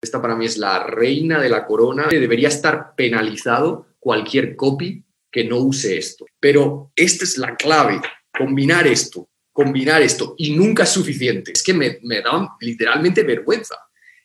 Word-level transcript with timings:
Esta 0.00 0.22
para 0.22 0.36
mí 0.36 0.46
es 0.46 0.56
la 0.58 0.84
reina 0.84 1.40
de 1.40 1.48
la 1.48 1.66
corona. 1.66 2.06
Debería 2.08 2.48
estar 2.48 2.94
penalizado 2.94 3.88
cualquier 3.98 4.54
copy 4.54 5.04
que 5.30 5.44
no 5.44 5.56
use 5.56 5.98
esto. 5.98 6.24
Pero 6.38 6.92
esta 6.94 7.24
es 7.24 7.36
la 7.36 7.56
clave, 7.56 8.00
combinar 8.36 8.86
esto, 8.86 9.28
combinar 9.52 10.00
esto, 10.02 10.34
y 10.38 10.54
nunca 10.54 10.84
es 10.84 10.90
suficiente. 10.90 11.52
Es 11.52 11.62
que 11.64 11.74
me, 11.74 11.98
me 12.02 12.22
da 12.22 12.56
literalmente 12.60 13.24
vergüenza. 13.24 13.74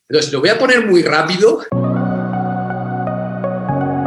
Entonces, 0.08 0.32
lo 0.32 0.42
voy 0.42 0.50
a 0.50 0.60
poner 0.60 0.86
muy 0.86 1.02
rápido. 1.02 1.66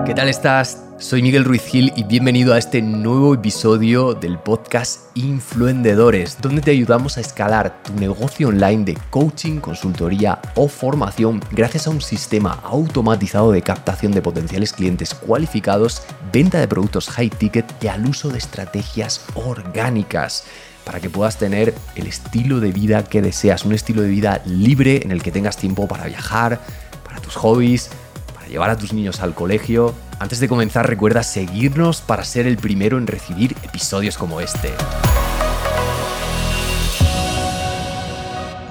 ¿Qué 0.07 0.15
tal 0.15 0.29
estás? 0.29 0.85
Soy 1.01 1.21
Miguel 1.21 1.45
Ruiz 1.45 1.65
Gil 1.67 1.93
y 1.97 2.05
bienvenido 2.05 2.55
a 2.55 2.59
este 2.59 2.81
nuevo 2.81 3.35
episodio 3.35 4.15
del 4.15 4.39
podcast 4.39 5.01
Influendedores, 5.17 6.41
donde 6.41 6.63
te 6.63 6.71
ayudamos 6.71 7.19
a 7.19 7.21
escalar 7.21 7.83
tu 7.83 7.93
negocio 7.95 8.47
online 8.47 8.85
de 8.85 8.99
coaching, 9.11 9.59
consultoría 9.59 10.41
o 10.55 10.69
formación 10.69 11.43
gracias 11.51 11.89
a 11.89 11.91
un 11.91 12.01
sistema 12.01 12.61
automatizado 12.63 13.51
de 13.51 13.63
captación 13.63 14.13
de 14.13 14.23
potenciales 14.23 14.73
clientes 14.73 15.13
cualificados, 15.13 16.05
venta 16.33 16.61
de 16.61 16.69
productos 16.69 17.09
high 17.09 17.31
ticket 17.31 17.67
y 17.83 17.89
al 17.89 18.07
uso 18.07 18.29
de 18.29 18.39
estrategias 18.39 19.27
orgánicas 19.35 20.45
para 20.85 21.01
que 21.01 21.11
puedas 21.11 21.37
tener 21.37 21.75
el 21.97 22.07
estilo 22.07 22.61
de 22.61 22.71
vida 22.71 23.03
que 23.03 23.23
deseas, 23.23 23.65
un 23.65 23.73
estilo 23.73 24.03
de 24.03 24.09
vida 24.09 24.41
libre 24.47 25.03
en 25.03 25.11
el 25.11 25.21
que 25.21 25.33
tengas 25.33 25.57
tiempo 25.57 25.89
para 25.89 26.07
viajar, 26.07 26.61
para 27.03 27.21
tus 27.21 27.35
hobbies, 27.35 27.91
llevar 28.49 28.71
a 28.71 28.79
tus 28.79 28.93
niños 28.93 29.21
al 29.21 29.35
colegio. 29.35 29.95
Antes 30.19 30.41
de 30.41 30.49
comenzar 30.49 30.89
recuerda 30.89 31.23
seguirnos 31.23 32.01
para 32.01 32.25
ser 32.25 32.47
el 32.47 32.57
primero 32.57 32.99
en 32.99 33.07
recibir 33.07 33.55
episodios 33.63 34.17
como 34.17 34.41
este. 34.41 34.73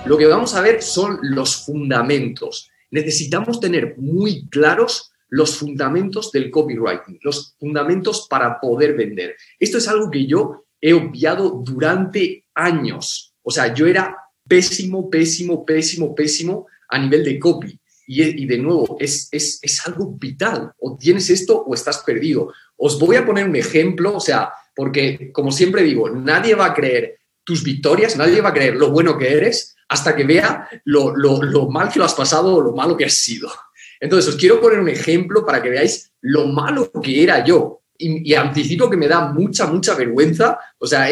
Lo 0.05 0.17
que 0.17 0.27
vamos 0.27 0.53
a 0.53 0.61
ver 0.61 0.81
son 0.81 1.19
los 1.21 1.65
fundamentos. 1.65 2.69
Necesitamos 2.91 3.59
tener 3.59 3.95
muy 3.97 4.47
claros 4.49 5.11
los 5.29 5.57
fundamentos 5.57 6.31
del 6.31 6.51
copywriting, 6.51 7.19
los 7.23 7.55
fundamentos 7.59 8.27
para 8.29 8.59
poder 8.59 8.95
vender. 8.95 9.35
Esto 9.59 9.79
es 9.79 9.87
algo 9.87 10.11
que 10.11 10.27
yo 10.27 10.65
he 10.79 10.93
obviado 10.93 11.61
durante 11.65 12.45
años. 12.53 13.33
O 13.41 13.51
sea, 13.51 13.73
yo 13.73 13.87
era 13.87 14.15
pésimo, 14.47 15.09
pésimo, 15.09 15.65
pésimo, 15.65 16.13
pésimo 16.13 16.67
a 16.89 16.99
nivel 16.99 17.23
de 17.23 17.39
copy. 17.39 17.79
Y, 18.07 18.45
de 18.45 18.57
nuevo, 18.57 18.97
es, 18.99 19.29
es, 19.31 19.59
es, 19.61 19.87
algo 19.87 20.15
vital. 20.19 20.71
O 20.79 20.95
tienes 20.97 21.29
esto 21.29 21.57
o 21.59 21.73
estás 21.73 21.99
perdido. 21.99 22.53
Os 22.77 22.99
voy 22.99 23.15
a 23.15 23.25
poner 23.25 23.47
un 23.47 23.55
ejemplo, 23.55 24.15
o 24.15 24.19
sea, 24.19 24.51
porque 24.75 25.31
como 25.31 25.51
siempre 25.51 25.83
digo, 25.83 26.09
nadie 26.09 26.53
va 26.53 26.67
a 26.67 26.73
creer 26.73 27.19
tus 27.43 27.63
victorias, 27.63 28.15
nadie 28.15 28.41
va 28.41 28.49
a 28.49 28.53
creer 28.53 28.75
lo 28.75 28.91
bueno 28.91 29.17
que 29.17 29.31
eres 29.31 29.75
hasta 29.87 30.15
que 30.15 30.23
vea 30.23 30.67
lo, 30.83 31.15
lo, 31.15 31.41
lo 31.41 31.69
mal 31.69 31.91
que 31.91 31.99
lo 31.99 32.05
has 32.05 32.13
pasado 32.13 32.55
o 32.55 32.61
lo 32.61 32.73
malo 32.73 32.97
que 32.97 33.05
has 33.05 33.13
sido. 33.13 33.49
Entonces, 33.99 34.33
os 34.33 34.39
quiero 34.39 34.59
poner 34.59 34.79
un 34.79 34.89
ejemplo 34.89 35.45
para 35.45 35.61
que 35.61 35.69
veáis 35.69 36.11
lo 36.21 36.47
malo 36.47 36.91
que 37.01 37.23
era 37.23 37.43
yo 37.43 37.81
y, 37.97 38.33
anticipo 38.33 38.89
que 38.89 38.97
me 38.97 39.07
da 39.07 39.31
mucha, 39.31 39.67
mucha 39.67 39.95
vergüenza. 39.95 40.57
O 40.77 40.87
sea, 40.87 41.07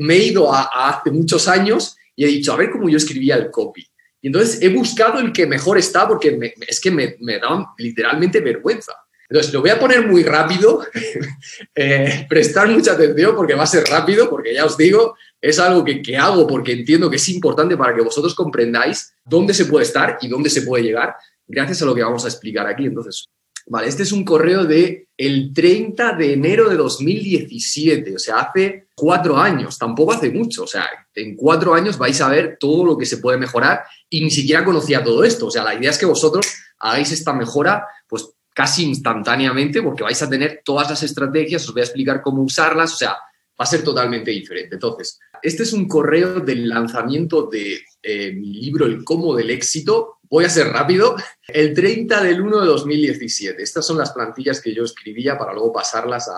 me 0.00 0.14
he 0.14 0.24
ido 0.24 0.52
a, 0.52 0.88
hace 0.88 1.10
muchos 1.10 1.48
años 1.48 1.96
y 2.14 2.24
he 2.24 2.28
dicho, 2.28 2.52
a 2.52 2.56
ver 2.56 2.70
cómo 2.70 2.88
yo 2.88 2.96
escribía 2.96 3.36
el 3.36 3.50
copy. 3.50 3.86
Y 4.20 4.28
entonces 4.28 4.60
he 4.62 4.68
buscado 4.68 5.18
el 5.20 5.32
que 5.32 5.46
mejor 5.46 5.78
está 5.78 6.06
porque 6.08 6.54
es 6.66 6.80
que 6.80 6.90
me, 6.90 7.16
me 7.20 7.38
da 7.38 7.66
literalmente 7.78 8.40
vergüenza. 8.40 8.92
Entonces, 9.30 9.52
lo 9.52 9.60
voy 9.60 9.70
a 9.70 9.78
poner 9.78 10.06
muy 10.06 10.22
rápido, 10.22 10.82
eh, 11.74 12.26
prestar 12.28 12.68
mucha 12.68 12.92
atención 12.92 13.36
porque 13.36 13.54
va 13.54 13.64
a 13.64 13.66
ser 13.66 13.84
rápido, 13.84 14.30
porque 14.30 14.54
ya 14.54 14.64
os 14.64 14.76
digo, 14.76 15.16
es 15.40 15.58
algo 15.58 15.84
que, 15.84 16.00
que, 16.00 16.16
hago 16.16 16.46
porque 16.46 16.72
entiendo 16.72 17.10
que 17.10 17.16
es 17.16 17.28
importante 17.28 17.76
para 17.76 17.94
que 17.94 18.00
vosotros 18.00 18.34
comprendáis 18.34 19.12
dónde 19.24 19.52
se 19.52 19.66
puede 19.66 19.84
estar 19.84 20.16
y 20.22 20.28
dónde 20.28 20.48
se 20.48 20.62
puede 20.62 20.84
llegar, 20.84 21.14
gracias 21.46 21.82
a 21.82 21.84
lo 21.84 21.94
que 21.94 22.02
vamos 22.02 22.24
a 22.24 22.28
explicar 22.28 22.66
aquí. 22.66 22.86
Entonces, 22.86 23.28
Vale, 23.70 23.88
este 23.88 24.02
es 24.02 24.12
un 24.12 24.24
correo 24.24 24.64
de 24.64 25.08
el 25.16 25.52
30 25.52 26.12
de 26.12 26.32
enero 26.32 26.70
de 26.70 26.76
2017, 26.76 28.14
o 28.14 28.18
sea, 28.18 28.38
hace 28.38 28.86
cuatro 28.94 29.36
años, 29.36 29.76
tampoco 29.76 30.12
hace 30.12 30.30
mucho, 30.30 30.62
o 30.62 30.66
sea, 30.66 30.86
en 31.14 31.36
cuatro 31.36 31.74
años 31.74 31.98
vais 31.98 32.18
a 32.20 32.28
ver 32.28 32.56
todo 32.58 32.84
lo 32.84 32.96
que 32.96 33.04
se 33.04 33.18
puede 33.18 33.36
mejorar 33.36 33.82
y 34.08 34.22
ni 34.22 34.30
siquiera 34.30 34.64
conocía 34.64 35.04
todo 35.04 35.22
esto, 35.24 35.46
o 35.46 35.50
sea, 35.50 35.64
la 35.64 35.74
idea 35.74 35.90
es 35.90 35.98
que 35.98 36.06
vosotros 36.06 36.46
hagáis 36.78 37.12
esta 37.12 37.32
mejora 37.34 37.84
pues 38.08 38.30
casi 38.54 38.84
instantáneamente 38.84 39.82
porque 39.82 40.02
vais 40.02 40.22
a 40.22 40.30
tener 40.30 40.62
todas 40.64 40.88
las 40.88 41.02
estrategias, 41.02 41.68
os 41.68 41.74
voy 41.74 41.82
a 41.82 41.84
explicar 41.84 42.22
cómo 42.22 42.42
usarlas, 42.42 42.94
o 42.94 42.96
sea, 42.96 43.10
va 43.10 43.64
a 43.64 43.66
ser 43.66 43.82
totalmente 43.82 44.30
diferente. 44.30 44.76
Entonces, 44.76 45.18
este 45.42 45.64
es 45.64 45.72
un 45.72 45.86
correo 45.86 46.40
del 46.40 46.68
lanzamiento 46.68 47.48
de 47.50 47.80
eh, 48.02 48.32
mi 48.32 48.54
libro 48.54 48.86
El 48.86 49.04
cómo 49.04 49.34
del 49.34 49.50
éxito, 49.50 50.17
Voy 50.30 50.44
a 50.44 50.50
ser 50.50 50.68
rápido. 50.68 51.16
El 51.46 51.74
30 51.74 52.22
del 52.22 52.40
1 52.40 52.60
de 52.60 52.66
2017. 52.66 53.62
Estas 53.62 53.86
son 53.86 53.98
las 53.98 54.12
plantillas 54.12 54.60
que 54.60 54.74
yo 54.74 54.84
escribía 54.84 55.38
para 55.38 55.52
luego 55.52 55.72
pasarlas 55.72 56.30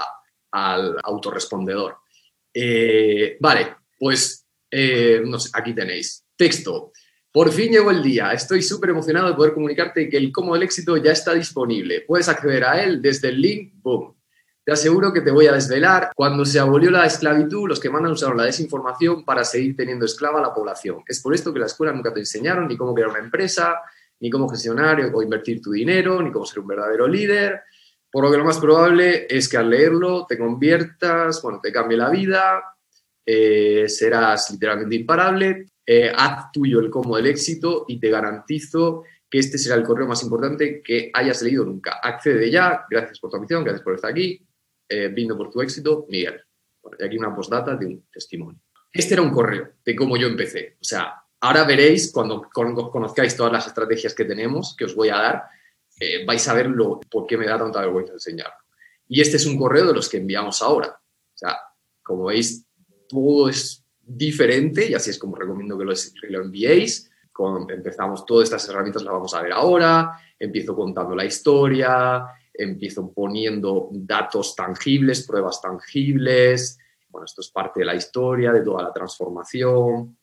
al 0.53 0.97
autorrespondedor. 1.03 1.97
Eh, 2.53 3.37
vale, 3.41 3.77
pues 3.99 4.47
eh, 4.71 5.23
aquí 5.53 5.75
tenéis. 5.75 6.25
Texto. 6.37 6.93
Por 7.33 7.53
fin 7.53 7.73
llegó 7.73 7.91
el 7.91 8.03
día. 8.03 8.33
Estoy 8.33 8.63
súper 8.63 8.91
emocionado 8.91 9.29
de 9.29 9.35
poder 9.35 9.55
comunicarte 9.55 10.09
que 10.09 10.17
el 10.17 10.33
Cómo 10.33 10.55
del 10.55 10.65
Éxito 10.65 10.97
ya 10.97 11.13
está 11.13 11.35
disponible. 11.35 12.03
Puedes 12.03 12.29
acceder 12.29 12.65
a 12.65 12.83
él 12.83 13.01
desde 13.01 13.29
el 13.29 13.41
link. 13.41 13.73
Boom. 13.77 14.20
Te 14.71 14.75
aseguro 14.75 15.13
que 15.13 15.21
te 15.21 15.33
voy 15.33 15.49
a 15.49 15.53
desvelar. 15.53 16.13
Cuando 16.15 16.45
se 16.45 16.61
abolió 16.61 16.93
la 16.93 17.05
esclavitud, 17.05 17.69
los 17.69 17.81
que 17.81 17.91
mandan 17.91 18.13
usaron 18.13 18.37
la 18.37 18.45
desinformación 18.45 19.25
para 19.25 19.43
seguir 19.43 19.75
teniendo 19.75 20.05
esclava 20.05 20.39
a 20.39 20.43
la 20.43 20.55
población. 20.55 21.03
Es 21.09 21.21
por 21.21 21.35
esto 21.35 21.53
que 21.53 21.59
la 21.59 21.67
escuela 21.67 21.93
nunca 21.93 22.15
te 22.15 22.21
enseñaron 22.21 22.69
ni 22.69 22.77
cómo 22.77 22.95
crear 22.95 23.11
una 23.11 23.19
empresa, 23.19 23.81
ni 24.21 24.31
cómo 24.31 24.49
gestionar 24.49 25.01
o 25.13 25.23
invertir 25.25 25.61
tu 25.61 25.73
dinero, 25.73 26.23
ni 26.23 26.31
cómo 26.31 26.47
ser 26.47 26.61
un 26.61 26.69
verdadero 26.69 27.09
líder. 27.09 27.63
Por 28.13 28.23
lo 28.23 28.31
que 28.31 28.39
lo 28.39 28.45
más 28.45 28.61
probable 28.61 29.27
es 29.29 29.49
que 29.49 29.57
al 29.57 29.71
leerlo 29.71 30.25
te 30.29 30.39
conviertas, 30.39 31.43
bueno, 31.43 31.59
te 31.61 31.73
cambie 31.73 31.99
la 31.99 32.09
vida, 32.09 32.63
eh, 33.27 33.89
serás 33.89 34.53
literalmente 34.53 34.95
imparable, 34.95 35.67
eh, 35.85 36.13
haz 36.15 36.53
tuyo 36.53 36.79
el 36.79 36.91
cómo 36.91 37.17
del 37.17 37.27
éxito 37.27 37.87
y 37.89 37.99
te 37.99 38.09
garantizo 38.09 39.03
que 39.29 39.41
este 39.41 39.59
será 39.59 39.75
el 39.75 39.83
correo 39.83 40.07
más 40.07 40.23
importante 40.23 40.81
que 40.81 41.11
hayas 41.13 41.43
leído 41.43 41.65
nunca. 41.65 41.99
Accede 42.01 42.49
ya, 42.53 42.85
gracias 42.89 43.19
por 43.19 43.31
tu 43.31 43.37
atención, 43.39 43.65
gracias 43.65 43.83
por 43.83 43.97
estar 43.97 44.13
aquí, 44.13 44.47
eh, 44.93 45.07
vindo 45.07 45.37
por 45.37 45.51
tu 45.51 45.63
éxito, 45.63 46.05
Miguel. 46.09 46.43
y 46.99 47.05
aquí 47.05 47.17
una 47.17 47.33
postdata 47.33 47.77
de 47.77 47.87
un 47.87 48.05
testimonio. 48.13 48.61
Este 48.93 49.15
era 49.15 49.23
un 49.23 49.31
correo 49.31 49.75
de 49.85 49.95
cómo 49.95 50.17
yo 50.17 50.27
empecé. 50.27 50.77
O 50.81 50.85
sea, 50.85 51.15
ahora 51.39 51.63
veréis, 51.63 52.11
cuando 52.11 52.51
conozcáis 52.53 53.37
todas 53.37 53.53
las 53.53 53.69
estrategias 53.69 54.15
que 54.15 54.25
tenemos, 54.25 54.75
que 54.77 54.87
os 54.87 54.97
voy 54.97 55.11
a 55.11 55.17
dar, 55.17 55.45
eh, 56.01 56.25
vais 56.27 56.47
a 56.49 56.55
ver 56.55 56.67
lo, 56.67 56.99
por 56.99 57.25
qué 57.25 57.37
me 57.39 57.47
da 57.47 57.57
tanta 57.57 57.81
vergüenza 57.83 58.15
enseñar. 58.15 58.53
Y 59.07 59.21
este 59.21 59.37
es 59.37 59.47
un 59.47 59.57
correo 59.57 59.87
de 59.87 59.95
los 59.95 60.09
que 60.09 60.17
enviamos 60.17 60.61
ahora. 60.61 60.89
O 60.89 61.39
sea, 61.39 61.57
como 62.03 62.25
veis, 62.25 62.67
todo 63.09 63.49
es 63.49 63.85
diferente 64.01 64.91
y 64.91 64.95
así 64.95 65.11
es 65.11 65.19
como 65.21 65.37
recomiendo 65.37 65.79
que 65.79 65.85
lo, 65.85 65.93
lo 66.29 66.43
enviéis. 66.43 67.09
empezamos 67.69 68.27
todas 68.27 68.49
estas 68.49 68.69
herramientas, 68.69 69.05
las 69.05 69.13
vamos 69.13 69.35
a 69.35 69.43
ver 69.43 69.53
ahora. 69.53 70.19
Empiezo 70.37 70.75
contando 70.75 71.15
la 71.15 71.25
historia, 71.25 72.25
empiezo 72.63 73.13
poniendo 73.13 73.89
datos 73.93 74.55
tangibles, 74.55 75.27
pruebas 75.27 75.61
tangibles. 75.61 76.79
Bueno, 77.09 77.25
esto 77.25 77.41
es 77.41 77.51
parte 77.51 77.81
de 77.81 77.87
la 77.87 77.95
historia, 77.95 78.53
de 78.53 78.63
toda 78.63 78.83
la 78.83 78.93
transformación. 78.93 80.17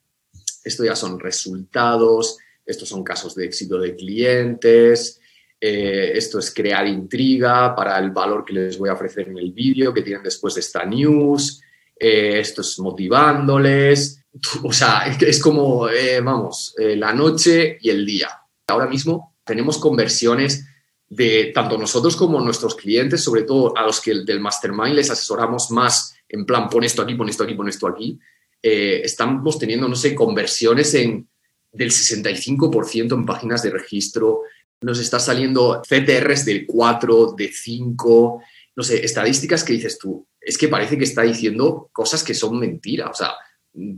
Esto 0.64 0.84
ya 0.84 0.96
son 0.96 1.18
resultados, 1.18 2.38
estos 2.64 2.88
son 2.88 3.02
casos 3.02 3.34
de 3.34 3.46
éxito 3.46 3.78
de 3.78 3.96
clientes, 3.96 5.20
eh, 5.60 6.12
esto 6.14 6.38
es 6.38 6.52
crear 6.52 6.86
intriga 6.86 7.74
para 7.74 7.98
el 7.98 8.10
valor 8.10 8.44
que 8.44 8.52
les 8.52 8.78
voy 8.78 8.90
a 8.90 8.92
ofrecer 8.92 9.28
en 9.28 9.38
el 9.38 9.52
vídeo 9.52 9.92
que 9.92 10.02
tienen 10.02 10.22
después 10.22 10.54
de 10.54 10.60
esta 10.60 10.84
news, 10.84 11.60
eh, 11.98 12.38
esto 12.38 12.60
es 12.60 12.78
motivándoles, 12.78 14.22
o 14.62 14.72
sea, 14.72 15.06
es 15.20 15.42
como, 15.42 15.88
eh, 15.88 16.20
vamos, 16.20 16.74
la 16.76 17.12
noche 17.12 17.78
y 17.80 17.90
el 17.90 18.04
día. 18.04 18.28
Ahora 18.68 18.86
mismo 18.86 19.36
tenemos 19.44 19.78
conversiones 19.78 20.66
de 21.08 21.52
tanto 21.54 21.78
nosotros 21.78 22.16
como 22.16 22.40
nuestros 22.40 22.74
clientes, 22.74 23.22
sobre 23.22 23.42
todo 23.42 23.76
a 23.76 23.82
los 23.84 24.00
que 24.00 24.14
del 24.24 24.40
mastermind 24.40 24.94
les 24.94 25.10
asesoramos 25.10 25.70
más 25.70 26.14
en 26.28 26.44
plan, 26.44 26.68
pon 26.68 26.84
esto 26.84 27.02
aquí, 27.02 27.14
pon 27.14 27.28
esto 27.28 27.44
aquí, 27.44 27.54
pon 27.54 27.68
esto 27.68 27.86
aquí, 27.86 28.18
eh, 28.62 29.00
estamos 29.02 29.58
teniendo, 29.58 29.88
no 29.88 29.96
sé, 29.96 30.14
conversiones 30.14 30.92
en, 30.94 31.26
del 31.72 31.90
65% 31.90 33.14
en 33.14 33.26
páginas 33.26 33.62
de 33.62 33.70
registro, 33.70 34.42
nos 34.80 34.98
está 34.98 35.18
saliendo 35.18 35.82
CTRs 35.82 36.44
del 36.44 36.66
4, 36.66 37.34
de 37.36 37.50
5, 37.50 38.42
no 38.76 38.82
sé, 38.82 39.04
estadísticas 39.04 39.64
que 39.64 39.72
dices 39.72 39.98
tú, 39.98 40.26
es 40.40 40.58
que 40.58 40.68
parece 40.68 40.98
que 40.98 41.04
está 41.04 41.22
diciendo 41.22 41.88
cosas 41.92 42.22
que 42.22 42.34
son 42.34 42.58
mentiras, 42.58 43.10
o 43.10 43.14
sea, 43.14 43.32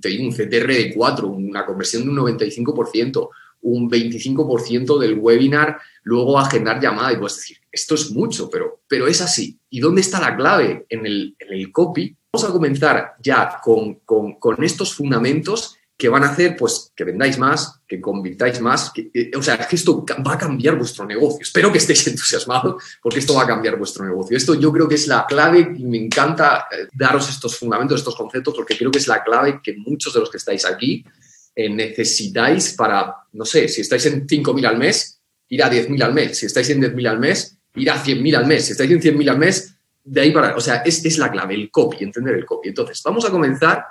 te 0.01 0.09
digo 0.09 0.25
un 0.25 0.33
CTR 0.33 0.73
de 0.73 0.93
4, 0.95 1.29
una 1.29 1.67
conversión 1.67 2.05
de 2.05 2.11
un 2.11 2.17
95%, 2.17 3.29
un 3.63 3.91
25% 3.91 4.99
del 4.99 5.19
webinar, 5.19 5.79
luego 6.03 6.39
agendar 6.39 6.81
llamada 6.81 7.13
y 7.13 7.17
puedes 7.17 7.37
decir, 7.37 7.59
esto 7.71 7.95
es 7.95 8.11
mucho, 8.11 8.49
pero, 8.51 8.81
pero 8.89 9.07
es 9.07 9.21
así. 9.21 9.59
¿Y 9.69 9.81
dónde 9.81 10.01
está 10.01 10.21
la 10.21 10.37
clave? 10.37 10.87
En 10.89 11.07
el, 11.07 11.37
en 11.39 11.53
el 11.53 11.71
copy. 11.73 12.17
Vamos 12.33 12.49
a 12.49 12.53
comenzar 12.53 13.15
ya 13.23 13.61
con, 13.63 13.97
con, 14.05 14.35
con 14.35 14.63
estos 14.63 14.95
fundamentos 14.95 15.77
que 16.01 16.09
van 16.09 16.25
a 16.25 16.31
hacer 16.31 16.57
pues 16.57 16.91
que 16.97 17.05
vendáis 17.05 17.39
más, 17.39 17.81
que 17.87 18.01
convirtáis 18.01 18.61
más. 18.61 18.91
Que, 18.91 19.11
eh, 19.13 19.31
o 19.37 19.43
sea, 19.43 19.59
que 19.59 19.77
esto 19.77 20.05
va 20.27 20.33
a 20.33 20.39
cambiar 20.39 20.77
vuestro 20.77 21.05
negocio. 21.05 21.41
Espero 21.43 21.71
que 21.71 21.79
estéis 21.79 22.07
entusiasmados 22.09 22.83
porque 23.03 23.19
esto 23.19 23.35
va 23.35 23.43
a 23.43 23.47
cambiar 23.47 23.77
vuestro 23.77 24.05
negocio. 24.05 24.37
Esto 24.37 24.55
yo 24.55 24.73
creo 24.73 24.89
que 24.89 24.95
es 24.95 25.07
la 25.07 25.27
clave 25.27 25.75
y 25.77 25.85
me 25.85 25.99
encanta 25.99 26.67
eh, 26.73 26.89
daros 26.93 27.29
estos 27.29 27.57
fundamentos, 27.59 27.99
estos 27.99 28.17
conceptos, 28.17 28.55
porque 28.55 28.79
creo 28.79 28.91
que 28.91 28.99
es 28.99 29.07
la 29.07 29.23
clave 29.23 29.61
que 29.63 29.77
muchos 29.77 30.15
de 30.15 30.21
los 30.21 30.31
que 30.31 30.39
estáis 30.39 30.65
aquí 30.65 31.05
eh, 31.65 31.69
necesitáis 31.69 32.75
para, 32.75 33.15
no 33.33 33.45
sé, 33.45 33.69
si 33.69 33.81
estáis 33.81 34.07
en 34.07 34.27
5.000 34.27 34.67
al 34.67 34.79
mes, 34.79 35.21
ir 35.49 35.63
a 35.63 35.71
10.000 35.71 36.03
al 36.03 36.15
mes. 36.15 36.39
Si 36.39 36.47
estáis 36.47 36.71
en 36.71 36.83
10.000 36.83 37.09
al 37.09 37.19
mes, 37.19 37.59
ir 37.75 37.91
a 37.91 38.03
100.000 38.03 38.37
al 38.37 38.47
mes. 38.47 38.65
Si 38.65 38.73
estáis 38.73 38.91
en 38.91 39.01
100.000 39.01 39.31
al 39.31 39.39
mes, 39.39 39.75
de 40.05 40.21
ahí 40.21 40.31
para... 40.31 40.57
O 40.57 40.61
sea, 40.61 40.77
es, 40.77 41.05
es 41.05 41.19
la 41.19 41.31
clave, 41.31 41.55
el 41.55 41.71
copy, 41.71 42.05
entender 42.05 42.35
el 42.35 42.45
copy. 42.45 42.69
Entonces, 42.69 43.03
vamos 43.05 43.25
a 43.25 43.31
comenzar 43.31 43.85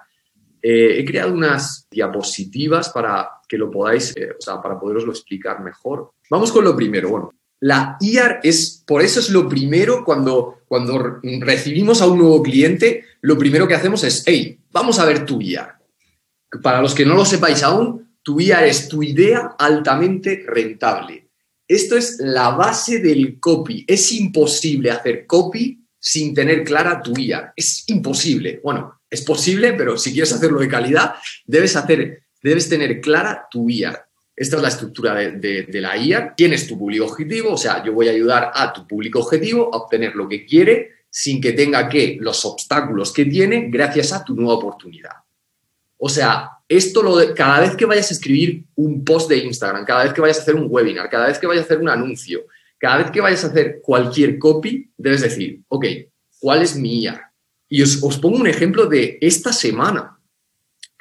eh, 0.62 1.00
he 1.00 1.06
creado 1.06 1.34
unas 1.34 1.88
diapositivas 1.90 2.90
para 2.90 3.30
que 3.48 3.58
lo 3.58 3.72
podáis, 3.72 4.16
eh, 4.18 4.32
o 4.38 4.42
sea, 4.42 4.62
para 4.62 4.80
poderoslo 4.80 5.12
explicar 5.12 5.62
mejor. 5.62 6.12
Vamos 6.30 6.52
con 6.52 6.66
lo 6.66 6.76
primero. 6.76 7.10
Bueno, 7.10 7.34
la 7.62 7.98
IAR 8.00 8.42
es, 8.44 8.84
por 8.86 9.02
eso 9.02 9.20
es 9.20 9.30
lo 9.30 9.48
primero 9.48 10.04
cuando, 10.04 10.60
cuando 10.68 11.20
recibimos 11.40 12.02
a 12.02 12.08
un 12.08 12.20
nuevo 12.20 12.44
cliente, 12.44 13.06
lo 13.22 13.38
primero 13.38 13.68
que 13.68 13.76
hacemos 13.76 14.04
es, 14.04 14.24
hey, 14.26 14.60
vamos 14.72 15.00
a 15.00 15.06
ver 15.06 15.26
tu 15.26 15.42
IAR. 15.42 15.79
Para 16.62 16.82
los 16.82 16.96
que 16.96 17.06
no 17.06 17.16
lo 17.16 17.26
sepáis 17.26 17.64
aún, 17.64 18.16
tu 18.24 18.40
IAR 18.40 18.66
es 18.66 18.88
tu 18.88 19.04
idea 19.04 19.56
altamente 19.58 20.44
rentable. 20.48 21.30
Esto 21.68 21.96
es 21.96 22.18
la 22.20 22.50
base 22.52 23.00
del 23.00 23.40
copy. 23.40 23.86
Es 23.88 24.12
imposible 24.12 24.90
hacer 24.92 25.28
copy 25.28 25.86
sin 26.00 26.34
tener 26.34 26.64
clara 26.64 27.02
tu 27.02 27.16
IAR. 27.16 27.54
Es 27.56 27.84
imposible. 27.88 28.60
Bueno, 28.64 29.02
es 29.10 29.22
posible, 29.22 29.74
pero 29.74 29.98
si 29.98 30.12
quieres 30.12 30.34
hacerlo 30.34 30.60
de 30.60 30.68
calidad, 30.68 31.16
debes, 31.46 31.76
hacer, 31.76 32.24
debes 32.42 32.70
tener 32.70 33.00
clara 33.02 33.48
tu 33.52 33.70
IAR. 33.70 34.06
Esta 34.36 34.56
es 34.56 34.62
la 34.62 34.70
estructura 34.70 35.16
de, 35.16 35.68
la 35.74 35.98
IAR. 35.98 36.34
Tienes 36.36 36.66
tu 36.66 36.78
público 36.78 37.06
objetivo, 37.06 37.54
o 37.54 37.58
sea, 37.58 37.84
yo 37.84 37.94
voy 37.94 38.08
a 38.08 38.12
ayudar 38.12 38.52
a 38.54 38.72
tu 38.72 38.88
público 38.88 39.20
objetivo 39.20 39.70
a 39.74 39.78
obtener 39.78 40.16
lo 40.16 40.28
que 40.28 40.46
quiere 40.46 40.92
sin 41.10 41.42
que 41.42 41.54
tenga 41.54 41.90
que 41.90 42.18
los 42.20 42.46
obstáculos 42.46 43.12
que 43.12 43.26
tiene 43.26 43.68
gracias 43.70 44.14
a 44.14 44.24
tu 44.24 44.36
nueva 44.36 44.54
oportunidad. 44.54 45.12
O 46.02 46.08
sea, 46.08 46.50
esto 46.70 47.04
lo 47.04 47.36
cada 47.36 47.60
vez 47.60 47.76
que 47.76 47.86
vayas 47.86 48.10
a 48.10 48.14
escribir 48.14 48.64
un 48.76 49.04
post 49.04 49.30
de 49.30 49.38
Instagram, 49.38 49.86
cada 49.86 50.06
vez 50.06 50.14
que 50.14 50.22
vayas 50.22 50.40
a 50.40 50.42
hacer 50.42 50.56
un 50.56 50.68
webinar, 50.70 51.10
cada 51.10 51.28
vez 51.28 51.38
que 51.38 51.46
vayas 51.46 51.64
a 51.64 51.66
hacer 51.66 51.80
un 51.80 51.90
anuncio, 51.90 52.46
cada 52.78 53.00
vez 53.00 53.12
que 53.12 53.20
vayas 53.20 53.44
a 53.44 53.48
hacer 53.48 53.82
cualquier 53.82 54.40
copy, 54.40 54.90
debes 54.98 55.22
decir, 55.22 55.62
ok, 55.68 55.86
¿cuál 56.40 56.62
es 56.62 56.78
mi 56.78 57.02
IAR? 57.02 57.22
Y 57.68 57.82
os, 57.82 57.98
pongo 57.98 58.38
un 58.38 58.48
ejemplo 58.48 58.86
de 58.86 59.18
esta 59.20 59.52
semana. 59.52 60.20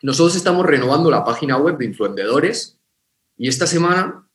Nosotros 0.03 0.35
estamos 0.35 0.67
renovando 0.67 1.11
la 1.11 1.25
página 1.25 1.57
web 1.57 1.79
de 1.79 1.85
Influendedores 1.85 2.79
y 3.37 3.49
esta 3.49 3.67
semana 3.67 4.29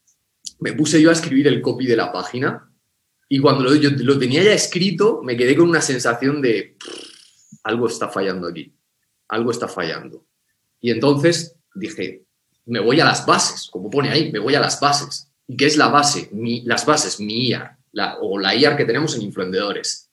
me 0.60 0.72
puse 0.74 1.02
yo 1.02 1.10
a 1.10 1.14
escribir 1.14 1.48
el 1.48 1.62
copy 1.62 1.86
de 1.88 1.98
la 1.98 2.12
página 2.12 2.72
y 3.28 3.40
cuando 3.40 3.64
lo, 3.64 3.76
yo 3.76 3.90
lo 3.92 4.18
tenía 4.18 4.44
ya 4.44 4.54
escrito 4.54 5.22
me 5.24 5.36
quedé 5.36 5.56
con 5.56 5.70
una 5.70 5.82
sensación 5.82 6.42
de 6.42 6.78
algo 7.64 7.88
está 7.88 8.10
fallando 8.10 8.48
aquí, 8.48 8.74
algo 9.28 9.52
está 9.52 9.68
fallando. 9.68 10.26
Y 10.84 10.92
entonces 10.92 11.56
dije, 11.74 12.26
me 12.66 12.82
voy 12.82 13.00
a 13.00 13.06
las 13.06 13.26
bases, 13.26 13.70
como 13.72 13.90
pone 13.90 14.10
ahí, 14.10 14.34
me 14.34 14.40
voy 14.40 14.54
a 14.54 14.60
las 14.60 14.82
bases. 14.82 15.32
¿Y 15.48 15.56
qué 15.56 15.66
es 15.66 15.78
la 15.78 15.88
base? 15.88 16.30
Las 16.66 16.86
bases, 16.86 17.22
mi 17.22 17.48
IAR, 17.48 17.78
o 18.20 18.38
la 18.38 18.54
IAR 18.54 18.76
que 18.76 18.84
tenemos 18.84 19.16
en 19.16 19.22
Influendedores 19.22 20.10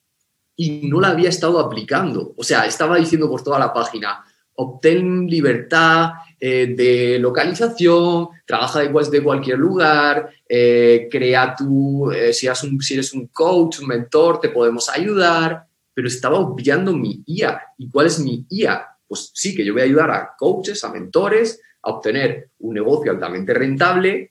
y 0.54 0.86
no 0.88 1.00
la 1.00 1.08
había 1.08 1.28
estado 1.30 1.58
aplicando. 1.58 2.34
O 2.36 2.44
sea, 2.44 2.66
estaba 2.66 2.98
diciendo 2.98 3.28
por 3.28 3.42
toda 3.42 3.58
la 3.58 3.72
página, 3.72 4.22
obtén 4.54 5.26
libertad 5.26 6.10
eh, 6.38 6.74
de 6.76 7.18
localización, 7.18 8.28
trabaja 8.46 8.80
de, 8.80 9.10
de 9.10 9.22
cualquier 9.22 9.58
lugar, 9.58 10.30
eh, 10.48 11.08
crea 11.10 11.56
tu, 11.56 12.12
eh, 12.12 12.32
si, 12.32 12.46
eres 12.46 12.62
un, 12.62 12.80
si 12.80 12.94
eres 12.94 13.12
un 13.12 13.26
coach, 13.28 13.80
un 13.80 13.88
mentor, 13.88 14.38
te 14.38 14.50
podemos 14.50 14.88
ayudar, 14.88 15.66
pero 15.92 16.06
estaba 16.06 16.38
obviando 16.38 16.92
mi 16.92 17.24
IA. 17.26 17.60
¿Y 17.78 17.88
cuál 17.88 18.06
es 18.06 18.20
mi 18.20 18.44
IA? 18.50 18.86
Pues 19.10 19.32
sí, 19.34 19.56
que 19.56 19.64
yo 19.64 19.72
voy 19.72 19.82
a 19.82 19.86
ayudar 19.86 20.12
a 20.12 20.36
coaches, 20.38 20.84
a 20.84 20.92
mentores, 20.92 21.60
a 21.82 21.90
obtener 21.90 22.50
un 22.60 22.74
negocio 22.74 23.10
altamente 23.10 23.52
rentable, 23.52 24.30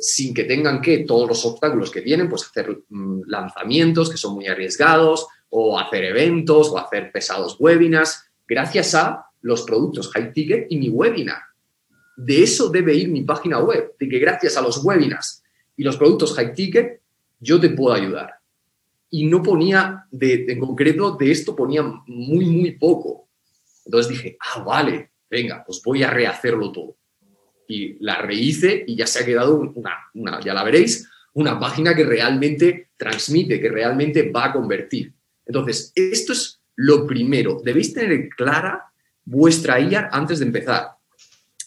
sin 0.00 0.34
que 0.34 0.42
tengan 0.42 0.80
que 0.80 1.04
todos 1.04 1.28
los 1.28 1.46
obstáculos 1.46 1.88
que 1.88 2.00
tienen, 2.00 2.28
pues 2.28 2.42
hacer 2.42 2.80
mm, 2.88 3.20
lanzamientos 3.26 4.10
que 4.10 4.16
son 4.16 4.34
muy 4.34 4.48
arriesgados 4.48 5.28
o 5.50 5.78
hacer 5.78 6.04
eventos 6.04 6.70
o 6.70 6.78
hacer 6.78 7.12
pesados 7.12 7.56
webinars, 7.60 8.24
gracias 8.48 8.92
a 8.96 9.26
los 9.42 9.62
productos 9.62 10.10
high 10.10 10.32
ticket 10.32 10.66
y 10.68 10.78
mi 10.78 10.88
webinar. 10.88 11.42
De 12.16 12.42
eso 12.42 12.70
debe 12.70 12.96
ir 12.96 13.08
mi 13.08 13.22
página 13.22 13.60
web, 13.60 13.94
de 14.00 14.08
que 14.08 14.18
gracias 14.18 14.56
a 14.56 14.62
los 14.62 14.82
webinars 14.82 15.44
y 15.76 15.84
los 15.84 15.96
productos 15.96 16.34
high 16.34 16.54
ticket, 16.54 17.00
yo 17.38 17.60
te 17.60 17.70
puedo 17.70 17.94
ayudar. 17.94 18.34
Y 19.10 19.26
no 19.26 19.44
ponía, 19.44 20.06
de, 20.10 20.46
en 20.48 20.58
concreto, 20.58 21.12
de 21.12 21.30
esto 21.30 21.54
ponía 21.54 21.82
muy, 22.06 22.46
muy 22.46 22.70
poco. 22.72 23.28
Entonces 23.84 24.10
dije, 24.10 24.36
ah, 24.40 24.62
vale, 24.62 25.12
venga, 25.28 25.62
pues 25.64 25.80
voy 25.84 26.02
a 26.02 26.10
rehacerlo 26.10 26.72
todo. 26.72 26.96
Y 27.68 27.96
la 28.04 28.20
rehice 28.20 28.84
y 28.86 28.96
ya 28.96 29.06
se 29.06 29.20
ha 29.20 29.24
quedado 29.24 29.56
una, 29.74 29.96
una 30.14 30.40
ya 30.40 30.54
la 30.54 30.64
veréis, 30.64 31.08
una 31.34 31.58
página 31.58 31.94
que 31.94 32.04
realmente 32.04 32.90
transmite, 32.96 33.60
que 33.60 33.70
realmente 33.70 34.30
va 34.30 34.46
a 34.46 34.52
convertir. 34.52 35.14
Entonces, 35.46 35.92
esto 35.94 36.32
es 36.32 36.60
lo 36.76 37.06
primero. 37.06 37.60
Debéis 37.64 37.94
tener 37.94 38.28
clara 38.30 38.92
vuestra 39.24 39.80
IA 39.80 40.10
antes 40.12 40.40
de 40.40 40.46
empezar 40.46 40.90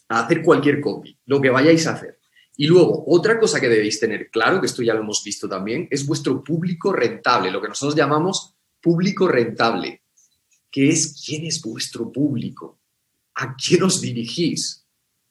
a 0.10 0.20
hacer 0.20 0.42
cualquier 0.42 0.82
copy, 0.82 1.18
lo 1.26 1.42
que 1.42 1.50
vayáis 1.50 1.88
a 1.88 1.94
hacer. 1.94 2.20
Y 2.58 2.68
luego, 2.68 3.04
otra 3.08 3.40
cosa 3.40 3.60
que 3.60 3.68
debéis 3.68 4.00
tener 4.00 4.30
claro, 4.30 4.62
que 4.62 4.68
esto 4.68 4.82
ya 4.82 4.94
lo 4.94 5.02
hemos 5.02 5.24
visto 5.24 5.50
también, 5.50 5.88
es 5.92 6.06
vuestro 6.06 6.44
público 6.44 6.94
rentable, 6.94 7.52
lo 7.52 7.62
que 7.62 7.68
nosotros 7.68 7.96
llamamos 7.96 8.56
público 8.82 9.28
rentable, 9.28 10.04
que 10.76 10.90
es 10.90 11.24
quién 11.26 11.46
es 11.46 11.62
vuestro 11.62 12.12
público, 12.12 12.82
a 13.36 13.56
quién 13.56 13.84
os 13.84 14.02
dirigís, 14.02 14.86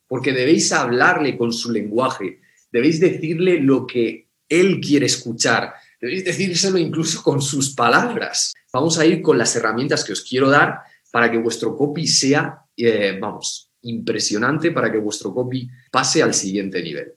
porque 0.08 0.32
debéis 0.32 0.73
hablarle 0.73 1.37
con 1.37 1.52
su 1.52 1.70
lenguaje, 1.70 2.41
debéis 2.73 2.99
decirle 2.99 3.61
lo 3.61 3.87
que 3.87 4.31
él 4.49 4.81
quiere 4.81 5.05
escuchar, 5.05 5.75
Debéis 6.00 6.25
decírselo 6.25 6.79
incluso 6.79 7.23
con 7.23 7.41
sus 7.43 7.75
palabras. 7.75 8.52
Vamos 8.73 8.99
a 8.99 9.06
ir 9.06 9.20
con 9.23 9.38
las 9.38 9.55
herramientas 9.56 10.02
que 10.05 10.12
os 10.12 10.23
quiero 10.23 10.49
dar 10.49 10.81
para 11.11 11.31
que 11.31 11.38
vuestro 11.38 11.76
copy 11.76 12.06
sea, 12.06 12.62
eh, 12.75 13.17
vamos, 13.20 13.70
impresionante, 13.82 14.70
para 14.70 14.90
que 14.90 14.99
vuestro 14.99 15.32
copy 15.32 15.69
pase 15.90 16.23
al 16.23 16.32
siguiente 16.32 16.82
nivel. 16.82 17.14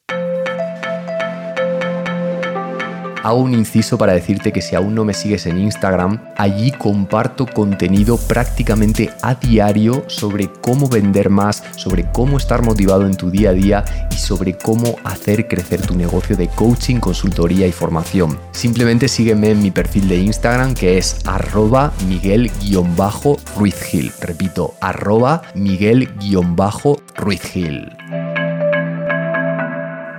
Hago 3.27 3.41
un 3.41 3.53
inciso 3.53 3.97
para 3.97 4.13
decirte 4.13 4.53
que 4.53 4.61
si 4.61 4.75
aún 4.75 4.95
no 4.95 5.03
me 5.03 5.13
sigues 5.13 5.47
en 5.47 5.57
Instagram, 5.57 6.23
allí 6.37 6.71
comparto 6.71 7.45
contenido 7.45 8.15
prácticamente 8.15 9.09
a 9.21 9.35
diario 9.35 10.05
sobre 10.07 10.49
cómo 10.49 10.87
vender 10.87 11.29
más, 11.29 11.61
sobre 11.75 12.09
cómo 12.13 12.37
estar 12.37 12.63
motivado 12.63 13.05
en 13.05 13.17
tu 13.17 13.29
día 13.29 13.49
a 13.49 13.53
día 13.53 13.83
y 14.11 14.15
sobre 14.15 14.57
cómo 14.57 14.95
hacer 15.03 15.49
crecer 15.49 15.81
tu 15.81 15.93
negocio 15.93 16.37
de 16.37 16.47
coaching, 16.47 17.01
consultoría 17.01 17.67
y 17.67 17.73
formación. 17.73 18.39
Simplemente 18.51 19.09
sígueme 19.09 19.51
en 19.51 19.61
mi 19.61 19.71
perfil 19.71 20.07
de 20.07 20.19
Instagram 20.19 20.73
que 20.73 20.97
es 20.97 21.17
arroba 21.25 21.91
miguel-ruizgil. 22.07 24.13
Repito, 24.21 24.75
arroba 24.79 25.41
miguel-ruizgil. 25.53 27.91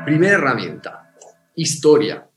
Primera 0.04 0.34
herramienta, 0.34 1.10
historia 1.54 2.27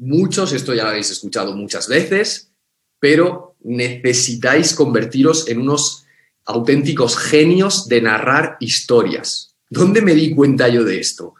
Muchos, 0.00 0.54
esto 0.54 0.72
ya 0.72 0.84
lo 0.84 0.88
habéis 0.88 1.10
escuchado 1.10 1.54
muchas 1.54 1.86
veces, 1.86 2.52
pero 2.98 3.54
necesitáis 3.60 4.72
convertiros 4.72 5.46
en 5.46 5.60
unos 5.60 6.06
auténticos 6.46 7.18
genios 7.18 7.86
de 7.86 8.00
narrar 8.00 8.56
historias. 8.60 9.54
¿Dónde 9.68 10.00
me 10.00 10.14
di 10.14 10.34
cuenta 10.34 10.68
yo 10.68 10.84
de 10.84 10.98
esto? 10.98 11.34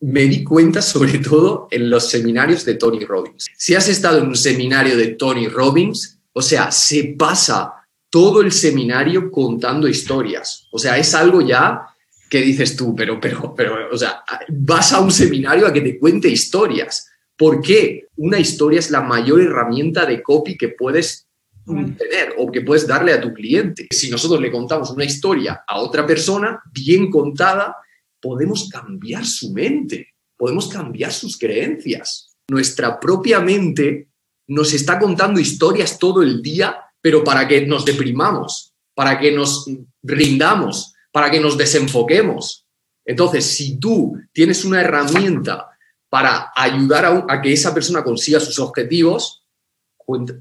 Me 0.00 0.22
di 0.22 0.42
cuenta 0.42 0.80
sobre 0.80 1.18
todo 1.30 1.68
en 1.70 1.90
los 1.90 2.08
seminarios 2.08 2.64
de 2.64 2.76
Tony 2.76 3.04
Robbins. 3.04 3.48
Si 3.58 3.74
has 3.74 3.86
estado 3.90 4.16
en 4.16 4.28
un 4.28 4.36
seminario 4.36 4.96
de 4.96 5.08
Tony 5.08 5.48
Robbins, 5.48 6.20
o 6.32 6.40
sea, 6.40 6.72
se 6.72 7.14
pasa 7.18 7.74
todo 8.08 8.40
el 8.40 8.50
seminario 8.50 9.30
contando 9.30 9.86
historias. 9.86 10.66
O 10.72 10.78
sea, 10.78 10.96
es 10.96 11.14
algo 11.14 11.42
ya 11.42 11.82
que 12.30 12.40
dices 12.40 12.76
tú, 12.76 12.96
pero, 12.96 13.20
pero, 13.20 13.54
pero, 13.54 13.90
o 13.92 13.98
sea, 13.98 14.24
vas 14.48 14.94
a 14.94 15.00
un 15.00 15.12
seminario 15.12 15.66
a 15.66 15.72
que 15.74 15.82
te 15.82 15.98
cuente 15.98 16.30
historias. 16.30 17.09
¿Por 17.40 17.62
qué? 17.62 18.08
Una 18.16 18.38
historia 18.38 18.80
es 18.80 18.90
la 18.90 19.00
mayor 19.00 19.40
herramienta 19.40 20.04
de 20.04 20.22
copy 20.22 20.58
que 20.58 20.68
puedes 20.68 21.26
tener 21.64 22.34
o 22.36 22.52
que 22.52 22.60
puedes 22.60 22.86
darle 22.86 23.14
a 23.14 23.20
tu 23.22 23.32
cliente. 23.32 23.88
Si 23.90 24.10
nosotros 24.10 24.42
le 24.42 24.52
contamos 24.52 24.90
una 24.90 25.06
historia 25.06 25.64
a 25.66 25.80
otra 25.80 26.06
persona 26.06 26.60
bien 26.70 27.10
contada, 27.10 27.76
podemos 28.20 28.68
cambiar 28.68 29.24
su 29.24 29.54
mente, 29.54 30.08
podemos 30.36 30.68
cambiar 30.68 31.12
sus 31.14 31.38
creencias. 31.38 32.28
Nuestra 32.50 33.00
propia 33.00 33.40
mente 33.40 34.08
nos 34.48 34.74
está 34.74 34.98
contando 34.98 35.40
historias 35.40 35.98
todo 35.98 36.20
el 36.20 36.42
día, 36.42 36.76
pero 37.00 37.24
para 37.24 37.48
que 37.48 37.66
nos 37.66 37.86
deprimamos, 37.86 38.74
para 38.94 39.18
que 39.18 39.32
nos 39.32 39.64
rindamos, 40.02 40.92
para 41.10 41.30
que 41.30 41.40
nos 41.40 41.56
desenfoquemos. 41.56 42.66
Entonces, 43.02 43.46
si 43.46 43.78
tú 43.78 44.18
tienes 44.30 44.62
una 44.66 44.82
herramienta 44.82 45.69
para 46.10 46.52
ayudar 46.56 47.24
a, 47.28 47.40
que 47.40 47.52
esa 47.52 47.72
persona 47.72 48.02
consiga 48.02 48.40
sus 48.40 48.58
objetivos, 48.58 49.44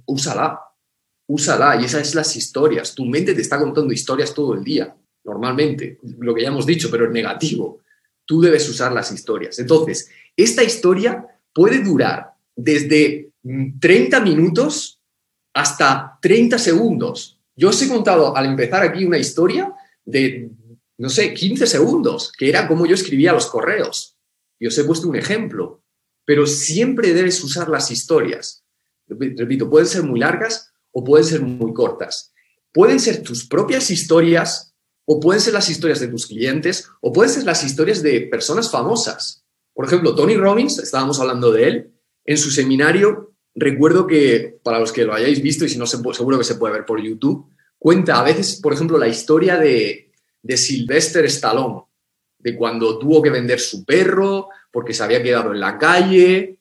úsala, 0.05 0.59
úsala. 1.27 1.79
Y 1.79 1.85
esas 1.85 2.09
son 2.09 2.17
las 2.17 2.35
historias. 2.35 2.95
Tu 2.95 3.05
mente 3.05 3.35
te 3.35 3.41
está 3.41 3.59
contando 3.59 3.93
historias 3.93 4.33
todo 4.33 4.55
el 4.55 4.63
día, 4.63 4.93
normalmente, 5.23 5.99
lo 6.17 6.33
que 6.33 6.41
ya 6.41 6.47
hemos 6.47 6.65
dicho, 6.65 6.89
pero 6.89 7.05
es 7.05 7.11
negativo. 7.11 7.81
Tú 8.25 8.41
debes 8.41 8.67
usar 8.67 8.91
las 8.91 9.11
historias. 9.11 9.59
Entonces, 9.59 10.09
esta 10.35 10.63
historia 10.63 11.25
puede 11.53 11.83
durar 11.83 12.33
desde 12.55 13.31
30 13.79 14.19
minutos 14.21 14.99
hasta 15.53 16.17
30 16.21 16.57
segundos. 16.57 17.39
Yo 17.55 17.69
os 17.69 17.81
he 17.81 17.87
contado 17.87 18.35
al 18.35 18.45
empezar 18.45 18.83
aquí 18.83 19.05
una 19.05 19.17
historia 19.17 19.71
de, 20.03 20.49
no 20.97 21.09
sé, 21.09 21.33
15 21.33 21.67
segundos, 21.67 22.31
que 22.31 22.49
era 22.49 22.67
como 22.67 22.87
yo 22.87 22.95
escribía 22.95 23.33
los 23.33 23.47
correos. 23.47 24.18
Y 24.59 24.67
os 24.67 24.77
he 24.77 24.83
puesto 24.83 25.07
un 25.07 25.15
ejemplo, 25.15 25.83
pero 26.25 26.45
siempre 26.45 27.13
debes 27.13 27.43
usar 27.43 27.69
las 27.69 27.89
historias. 27.89 28.63
Repito, 29.07 29.69
pueden 29.69 29.87
ser 29.87 30.03
muy 30.03 30.19
largas 30.19 30.71
o 30.91 31.03
pueden 31.03 31.25
ser 31.25 31.41
muy 31.41 31.73
cortas. 31.73 32.33
Pueden 32.71 32.99
ser 32.99 33.23
tus 33.23 33.47
propias 33.47 33.89
historias 33.89 34.75
o 35.05 35.19
pueden 35.19 35.41
ser 35.41 35.53
las 35.53 35.69
historias 35.69 35.99
de 35.99 36.07
tus 36.07 36.27
clientes 36.27 36.87
o 37.01 37.11
pueden 37.11 37.33
ser 37.33 37.43
las 37.45 37.63
historias 37.63 38.03
de 38.03 38.21
personas 38.21 38.69
famosas. 38.69 39.43
Por 39.73 39.85
ejemplo, 39.85 40.13
Tony 40.13 40.35
Robbins, 40.35 40.77
estábamos 40.77 41.19
hablando 41.19 41.51
de 41.51 41.67
él, 41.67 41.93
en 42.25 42.37
su 42.37 42.51
seminario, 42.51 43.33
recuerdo 43.55 44.05
que, 44.05 44.59
para 44.61 44.79
los 44.79 44.91
que 44.91 45.05
lo 45.05 45.13
hayáis 45.13 45.41
visto 45.41 45.65
y 45.65 45.69
si 45.69 45.79
no, 45.79 45.87
seguro 45.87 46.37
que 46.37 46.43
se 46.43 46.55
puede 46.55 46.73
ver 46.73 46.85
por 46.85 47.01
YouTube, 47.01 47.49
cuenta 47.79 48.19
a 48.19 48.23
veces, 48.23 48.59
por 48.61 48.73
ejemplo, 48.73 48.99
la 48.99 49.07
historia 49.07 49.57
de, 49.57 50.11
de 50.43 50.57
Sylvester 50.57 51.25
Stallone, 51.25 51.85
de 52.39 52.55
cuando 52.55 52.97
tuvo 52.97 53.21
que 53.21 53.29
vender 53.29 53.59
su 53.59 53.85
perro 53.85 54.49
porque 54.71 54.93
se 54.93 55.03
había 55.03 55.21
quedado 55.21 55.53
en 55.53 55.59
la 55.59 55.77
calle. 55.77 56.59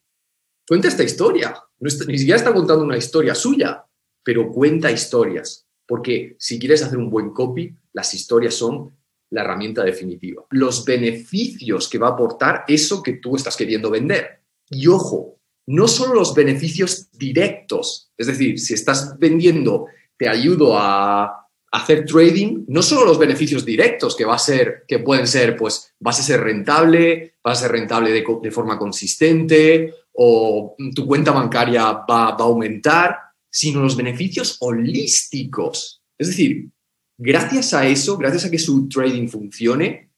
Cuenta 0.67 0.89
esta 0.89 1.05
historia. 1.05 1.55
ni 1.79 2.19
siquiera 2.19 2.37
está 2.37 2.53
contando 2.53 2.85
una 2.85 2.97
historia 2.97 3.35
suya, 3.35 3.85
pero 4.23 4.51
cuenta 4.51 4.91
historias. 4.91 5.67
Porque 5.87 6.37
si 6.39 6.59
quieres 6.59 6.83
hacer 6.83 6.99
un 6.99 7.11
buen 7.11 7.31
copy, 7.31 7.75
las 7.93 8.13
historias 8.13 8.55
son 8.55 8.93
la 9.31 9.43
herramienta 9.43 9.85
definitiva. 9.85 10.45
Los 10.51 10.85
beneficios 10.85 11.89
que 11.89 11.99
va 11.99 12.09
a 12.09 12.13
aportar 12.13 12.65
eso 12.69 13.03
que 13.03 13.15
tú 13.15 13.37
estás 13.37 13.57
queriendo 13.57 13.91
vender. 13.91 14.43
Y 14.71 14.87
ojo, 14.89 15.39
no 15.67 15.87
solo 15.87 16.15
los 16.15 16.35
beneficios 16.35 17.11
directos, 17.13 18.11
es 18.17 18.27
decir, 18.27 18.59
si 18.59 18.75
estás 18.75 19.19
vendiendo, 19.19 19.87
te 20.17 20.29
ayudo 20.29 20.79
a 20.79 21.48
hacer 21.71 22.07
trading, 22.07 22.65
no 22.69 22.83
solo 22.83 23.05
los 23.05 23.19
beneficios 23.19 23.65
directos 23.65 24.17
que 24.17 24.25
va 24.25 24.35
a 24.35 24.39
ser, 24.39 24.85
que 24.87 25.01
pueden 25.01 25.27
ser, 25.27 25.57
pues 25.57 25.95
vas 26.01 26.19
a 26.19 26.23
ser 26.23 26.41
rentable, 26.41 27.35
vas 27.43 27.59
a 27.59 27.63
ser 27.63 27.73
rentable 27.73 28.11
de, 28.13 28.51
forma 28.51 28.79
consistente 28.79 29.95
o 30.13 30.75
tu 30.95 31.07
cuenta 31.07 31.33
bancaria 31.33 31.85
va, 31.85 32.07
va, 32.09 32.29
a 32.31 32.43
aumentar, 32.43 33.19
sino 33.51 33.83
los 33.83 33.97
beneficios 33.97 34.57
holísticos. 34.61 36.03
Es 36.17 36.29
decir, 36.29 36.71
gracias 37.19 37.75
a 37.75 37.87
eso, 37.87 38.17
gracias 38.17 38.47
a 38.47 38.51
que 38.51 38.59
su 38.59 38.89
trading 38.89 39.29
funcione, 39.29 40.11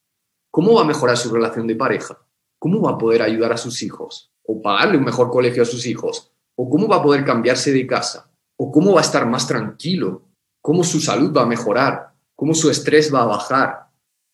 ¿cómo 0.51 0.75
va 0.75 0.83
a 0.83 0.87
mejorar 0.87 1.17
su 1.17 1.33
relación 1.33 1.67
de 1.67 1.77
pareja? 1.77 2.19
¿Cómo 2.59 2.81
va 2.81 2.93
a 2.93 2.99
poder 2.99 3.23
ayudar 3.23 3.53
a 3.53 3.57
sus 3.57 3.83
hijos? 3.83 4.33
¿O 4.45 4.63
pagarle 4.63 4.99
un 4.99 5.05
mejor 5.05 5.31
colegio 5.31 5.63
a 5.63 5.67
sus 5.67 5.87
hijos? 5.87 6.31
¿O 6.55 6.69
cómo 6.71 6.87
va 6.87 6.97
a 6.97 7.03
poder 7.03 7.25
cambiarse 7.25 7.73
de 7.73 7.87
casa? 7.87 8.31
¿O 8.57 8.71
cómo 8.71 8.93
va 8.93 9.01
a 9.01 9.05
estar 9.05 9.27
más 9.27 9.49
tranquilo? 9.49 10.30
Cómo 10.71 10.85
su 10.85 11.01
salud 11.01 11.33
va 11.37 11.43
a 11.43 11.47
mejorar, 11.47 12.13
cómo 12.37 12.55
su 12.55 12.71
estrés 12.71 13.13
va 13.13 13.23
a 13.23 13.27
bajar, 13.27 13.87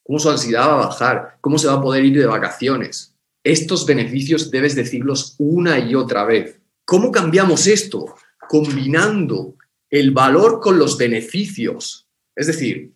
cómo 0.03 0.19
su 0.19 0.29
ansiedad 0.29 0.69
va 0.69 0.75
a 0.75 0.87
bajar, 0.89 1.39
cómo 1.41 1.57
se 1.57 1.67
va 1.67 1.73
a 1.73 1.81
poder 1.81 2.05
ir 2.05 2.19
de 2.19 2.27
vacaciones. 2.27 3.15
Estos 3.43 3.87
beneficios 3.87 4.51
debes 4.51 4.75
decirlos 4.75 5.35
una 5.39 5.79
y 5.79 5.95
otra 5.95 6.27
vez. 6.27 6.61
¿Cómo 6.85 7.11
cambiamos 7.11 7.67
esto? 7.67 8.17
Combinando 8.51 9.55
el 9.89 10.11
valor 10.11 10.61
con 10.61 10.79
los 10.79 10.99
beneficios. 10.99 12.07
Es 12.35 12.49
decir, 12.49 12.93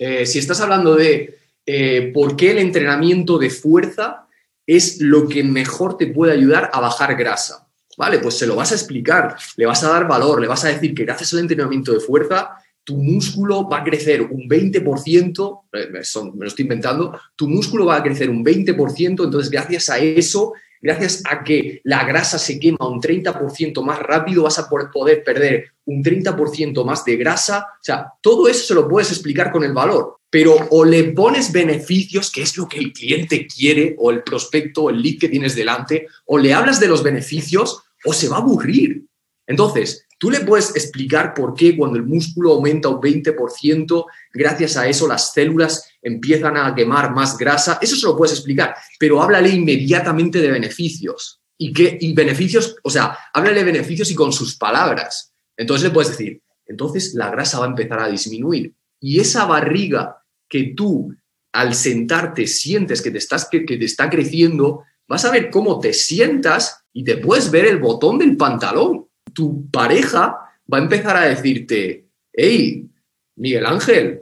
eh, 0.00 0.26
si 0.26 0.40
estás 0.40 0.60
hablando 0.60 0.96
de 0.96 1.38
eh, 1.64 2.10
por 2.12 2.34
qué 2.34 2.50
el 2.50 2.58
entrenamiento 2.58 3.38
de 3.38 3.50
fuerza 3.50 4.26
es 4.66 5.00
lo 5.00 5.28
que 5.28 5.44
mejor 5.44 5.96
te 5.96 6.08
puede 6.08 6.32
ayudar 6.32 6.70
a 6.72 6.80
bajar 6.80 7.14
grasa. 7.14 7.68
Vale, 7.96 8.18
pues 8.18 8.36
se 8.36 8.46
lo 8.46 8.56
vas 8.56 8.72
a 8.72 8.74
explicar, 8.74 9.36
le 9.56 9.66
vas 9.66 9.84
a 9.84 9.90
dar 9.90 10.08
valor, 10.08 10.40
le 10.40 10.48
vas 10.48 10.64
a 10.64 10.68
decir 10.68 10.94
que 10.94 11.04
gracias 11.04 11.32
al 11.32 11.40
entrenamiento 11.40 11.92
de 11.92 12.00
fuerza, 12.00 12.56
tu 12.84 12.96
músculo 12.96 13.68
va 13.68 13.78
a 13.78 13.84
crecer 13.84 14.22
un 14.22 14.48
20%, 14.48 15.60
eh, 15.72 15.88
me 15.90 16.44
lo 16.44 16.46
estoy 16.46 16.62
inventando, 16.64 17.18
tu 17.34 17.48
músculo 17.48 17.86
va 17.86 17.96
a 17.96 18.02
crecer 18.02 18.28
un 18.28 18.44
20%, 18.44 19.24
entonces 19.24 19.50
gracias 19.50 19.88
a 19.88 19.98
eso, 19.98 20.52
gracias 20.84 21.22
a 21.24 21.42
que 21.42 21.80
la 21.84 22.04
grasa 22.04 22.38
se 22.38 22.60
quema 22.60 22.86
un 22.86 23.00
30% 23.00 23.82
más 23.82 23.98
rápido, 24.00 24.42
vas 24.42 24.58
a 24.58 24.68
poder 24.68 25.24
perder 25.24 25.70
un 25.86 26.04
30% 26.04 26.84
más 26.84 27.06
de 27.06 27.16
grasa. 27.16 27.66
O 27.80 27.82
sea, 27.82 28.12
todo 28.20 28.48
eso 28.48 28.66
se 28.66 28.74
lo 28.74 28.86
puedes 28.86 29.10
explicar 29.10 29.50
con 29.50 29.64
el 29.64 29.72
valor, 29.72 30.18
pero 30.28 30.54
o 30.70 30.84
le 30.84 31.04
pones 31.04 31.52
beneficios, 31.52 32.30
que 32.30 32.42
es 32.42 32.58
lo 32.58 32.68
que 32.68 32.78
el 32.78 32.92
cliente 32.92 33.46
quiere, 33.46 33.94
o 33.98 34.10
el 34.10 34.22
prospecto, 34.22 34.82
o 34.82 34.90
el 34.90 35.00
lead 35.00 35.18
que 35.18 35.30
tienes 35.30 35.56
delante, 35.56 36.06
o 36.26 36.36
le 36.36 36.52
hablas 36.52 36.80
de 36.80 36.88
los 36.88 37.02
beneficios, 37.02 37.82
o 38.04 38.12
se 38.12 38.28
va 38.28 38.36
a 38.36 38.40
aburrir. 38.40 39.04
Entonces, 39.46 40.06
tú 40.24 40.30
le 40.30 40.40
puedes 40.40 40.74
explicar 40.74 41.34
por 41.34 41.52
qué 41.52 41.76
cuando 41.76 41.98
el 41.98 42.06
músculo 42.06 42.54
aumenta 42.54 42.88
un 42.88 42.98
20%, 42.98 44.06
gracias 44.32 44.78
a 44.78 44.88
eso 44.88 45.06
las 45.06 45.34
células 45.34 45.86
empiezan 46.00 46.56
a 46.56 46.74
quemar 46.74 47.12
más 47.12 47.36
grasa. 47.36 47.78
Eso 47.82 47.94
se 47.94 48.06
lo 48.06 48.16
puedes 48.16 48.32
explicar, 48.32 48.74
pero 48.98 49.22
háblale 49.22 49.50
inmediatamente 49.50 50.40
de 50.40 50.50
beneficios. 50.50 51.42
¿Y 51.58 51.74
qué? 51.74 51.98
Y 52.00 52.14
beneficios, 52.14 52.74
o 52.82 52.88
sea, 52.88 53.18
háblale 53.34 53.64
beneficios 53.64 54.10
y 54.10 54.14
con 54.14 54.32
sus 54.32 54.56
palabras. 54.56 55.34
Entonces 55.58 55.88
le 55.88 55.92
puedes 55.92 56.12
decir, 56.12 56.40
entonces 56.64 57.12
la 57.12 57.30
grasa 57.30 57.58
va 57.58 57.66
a 57.66 57.68
empezar 57.68 58.00
a 58.00 58.08
disminuir. 58.08 58.72
Y 59.00 59.20
esa 59.20 59.44
barriga 59.44 60.24
que 60.48 60.72
tú 60.74 61.14
al 61.52 61.74
sentarte 61.74 62.46
sientes 62.46 63.02
que 63.02 63.10
te, 63.10 63.18
estás, 63.18 63.46
que 63.50 63.60
te 63.60 63.84
está 63.84 64.08
creciendo, 64.08 64.84
vas 65.06 65.26
a 65.26 65.30
ver 65.30 65.50
cómo 65.50 65.80
te 65.80 65.92
sientas 65.92 66.82
y 66.94 67.04
te 67.04 67.18
puedes 67.18 67.50
ver 67.50 67.66
el 67.66 67.78
botón 67.78 68.18
del 68.18 68.38
pantalón. 68.38 69.03
Tu 69.32 69.70
pareja 69.70 70.38
va 70.72 70.78
a 70.78 70.82
empezar 70.82 71.16
a 71.16 71.26
decirte, 71.26 72.06
hey, 72.32 72.88
Miguel 73.36 73.66
Ángel, 73.66 74.20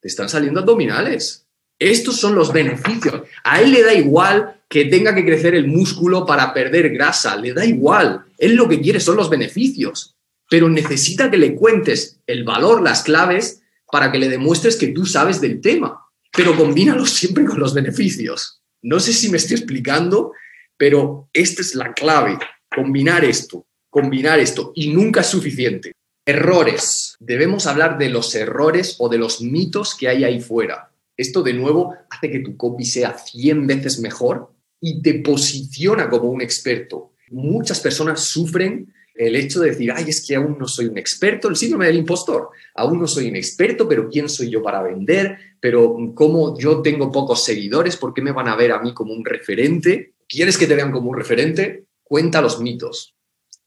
te 0.00 0.08
están 0.08 0.28
saliendo 0.28 0.60
abdominales. 0.60 1.46
Estos 1.78 2.16
son 2.18 2.34
los 2.34 2.52
beneficios. 2.52 3.22
A 3.44 3.62
él 3.62 3.72
le 3.72 3.82
da 3.82 3.94
igual 3.94 4.62
que 4.68 4.84
tenga 4.84 5.14
que 5.14 5.24
crecer 5.24 5.54
el 5.54 5.66
músculo 5.66 6.26
para 6.26 6.52
perder 6.52 6.90
grasa, 6.90 7.36
le 7.36 7.52
da 7.52 7.64
igual. 7.64 8.24
Él 8.38 8.54
lo 8.54 8.68
que 8.68 8.80
quiere 8.80 9.00
son 9.00 9.16
los 9.16 9.30
beneficios, 9.30 10.14
pero 10.48 10.68
necesita 10.68 11.30
que 11.30 11.38
le 11.38 11.54
cuentes 11.54 12.20
el 12.26 12.44
valor, 12.44 12.82
las 12.82 13.02
claves, 13.02 13.62
para 13.90 14.12
que 14.12 14.18
le 14.18 14.28
demuestres 14.28 14.76
que 14.76 14.88
tú 14.88 15.06
sabes 15.06 15.40
del 15.40 15.60
tema. 15.60 16.06
Pero 16.32 16.56
combínalo 16.56 17.04
siempre 17.06 17.44
con 17.44 17.58
los 17.58 17.74
beneficios. 17.74 18.62
No 18.82 19.00
sé 19.00 19.12
si 19.12 19.28
me 19.28 19.38
estoy 19.38 19.56
explicando, 19.56 20.32
pero 20.76 21.28
esta 21.32 21.62
es 21.62 21.74
la 21.74 21.92
clave, 21.92 22.38
combinar 22.74 23.24
esto, 23.24 23.66
combinar 23.90 24.38
esto, 24.38 24.72
y 24.74 24.92
nunca 24.92 25.20
es 25.20 25.26
suficiente. 25.26 25.92
Errores. 26.24 27.16
Debemos 27.18 27.66
hablar 27.66 27.98
de 27.98 28.08
los 28.08 28.34
errores 28.34 28.96
o 28.98 29.08
de 29.08 29.18
los 29.18 29.42
mitos 29.42 29.96
que 29.96 30.08
hay 30.08 30.24
ahí 30.24 30.40
fuera. 30.40 30.92
Esto 31.16 31.42
de 31.42 31.52
nuevo 31.52 31.94
hace 32.08 32.30
que 32.30 32.38
tu 32.38 32.56
copy 32.56 32.84
sea 32.84 33.18
100 33.18 33.66
veces 33.66 33.98
mejor 33.98 34.52
y 34.80 35.02
te 35.02 35.14
posiciona 35.14 36.08
como 36.08 36.30
un 36.30 36.40
experto. 36.40 37.12
Muchas 37.30 37.80
personas 37.80 38.24
sufren 38.24 38.92
el 39.14 39.36
hecho 39.36 39.60
de 39.60 39.70
decir, 39.70 39.92
ay, 39.94 40.04
es 40.08 40.24
que 40.24 40.36
aún 40.36 40.56
no 40.58 40.66
soy 40.66 40.86
un 40.86 40.96
experto, 40.96 41.48
el 41.48 41.56
síndrome 41.56 41.86
del 41.86 41.96
impostor, 41.96 42.50
aún 42.74 42.98
no 42.98 43.06
soy 43.06 43.28
un 43.28 43.36
experto, 43.36 43.86
pero 43.86 44.08
¿quién 44.08 44.30
soy 44.30 44.48
yo 44.48 44.62
para 44.62 44.82
vender? 44.82 45.36
Pero 45.60 45.94
¿cómo 46.14 46.58
yo 46.58 46.80
tengo 46.80 47.12
pocos 47.12 47.44
seguidores? 47.44 47.96
¿Por 47.96 48.14
qué 48.14 48.22
me 48.22 48.32
van 48.32 48.48
a 48.48 48.56
ver 48.56 48.72
a 48.72 48.80
mí 48.80 48.94
como 48.94 49.12
un 49.12 49.24
referente? 49.24 50.14
¿Quieres 50.26 50.56
que 50.56 50.66
te 50.66 50.74
vean 50.74 50.92
como 50.92 51.10
un 51.10 51.18
referente? 51.18 51.84
Cuenta 52.02 52.40
los 52.40 52.60
mitos 52.60 53.14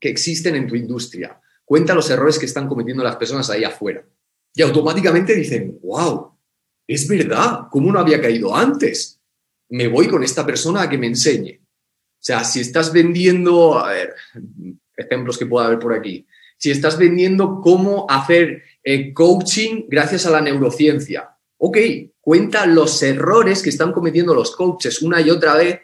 que 0.03 0.10
existen 0.10 0.53
en 0.55 0.67
tu 0.67 0.75
industria. 0.75 1.39
Cuenta 1.63 1.95
los 1.95 2.10
errores 2.10 2.38
que 2.38 2.45
están 2.45 2.67
cometiendo 2.67 3.05
las 3.05 3.15
personas 3.15 3.50
ahí 3.50 3.63
afuera. 3.63 4.05
Y 4.53 4.62
automáticamente 4.62 5.33
dicen, 5.33 5.79
wow, 5.81 6.33
es 6.86 7.07
verdad, 7.07 7.67
¿cómo 7.72 7.89
no 7.89 8.00
había 8.00 8.19
caído 8.19 8.53
antes? 8.53 9.22
Me 9.69 9.88
voy 9.88 10.10
con 10.10 10.22
esta 10.22 10.45
persona 10.45 10.81
a 10.81 10.89
que 10.89 10.98
me 10.98 11.07
enseñe. 11.07 11.62
O 11.62 12.19
sea, 12.19 12.43
si 12.43 12.60
estás 12.60 12.91
vendiendo, 12.91 13.79
a 13.79 13.93
ver, 13.93 14.13
ejemplos 14.98 15.38
que 15.38 15.45
pueda 15.45 15.67
haber 15.67 15.79
por 15.79 15.93
aquí, 15.93 16.27
si 16.57 16.69
estás 16.69 16.98
vendiendo 16.98 17.62
cómo 17.62 18.05
hacer 18.10 18.62
eh, 18.83 19.13
coaching 19.13 19.86
gracias 19.88 20.25
a 20.25 20.31
la 20.31 20.41
neurociencia, 20.41 21.29
ok, 21.60 21.77
cuenta 22.19 22.65
los 22.65 23.01
errores 23.01 23.63
que 23.63 23.69
están 23.69 23.93
cometiendo 23.93 24.36
los 24.36 24.53
coaches 24.53 25.01
una 25.01 25.22
y 25.22 25.29
otra 25.29 25.55
vez 25.55 25.79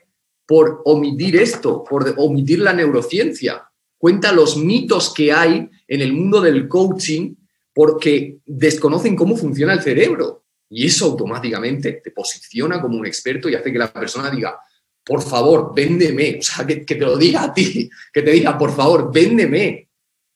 por 0.45 0.81
omitir 0.83 1.37
esto, 1.37 1.85
por 1.85 2.13
omitir 2.17 2.59
la 2.59 2.73
neurociencia. 2.73 3.68
Cuenta 3.99 4.31
los 4.31 4.55
mitos 4.55 5.13
que 5.13 5.33
hay 5.33 5.69
en 5.85 6.01
el 6.01 6.13
mundo 6.13 6.39
del 6.39 6.69
coaching 6.69 7.35
porque 7.73 8.39
desconocen 8.45 9.15
cómo 9.15 9.35
funciona 9.35 9.73
el 9.73 9.81
cerebro. 9.81 10.45
Y 10.69 10.85
eso 10.85 11.05
automáticamente 11.05 11.99
te 12.03 12.11
posiciona 12.11 12.81
como 12.81 12.97
un 12.97 13.05
experto 13.05 13.49
y 13.49 13.55
hace 13.55 13.73
que 13.73 13.77
la 13.77 13.91
persona 13.91 14.31
diga, 14.31 14.57
por 15.03 15.21
favor, 15.21 15.73
véndeme. 15.75 16.37
O 16.39 16.41
sea, 16.41 16.65
que, 16.65 16.77
te 16.77 16.95
lo 16.95 17.17
diga 17.17 17.43
a 17.43 17.53
ti, 17.53 17.89
que 18.13 18.21
te 18.21 18.31
diga, 18.31 18.57
por 18.57 18.73
favor, 18.73 19.11
véndeme. 19.11 19.89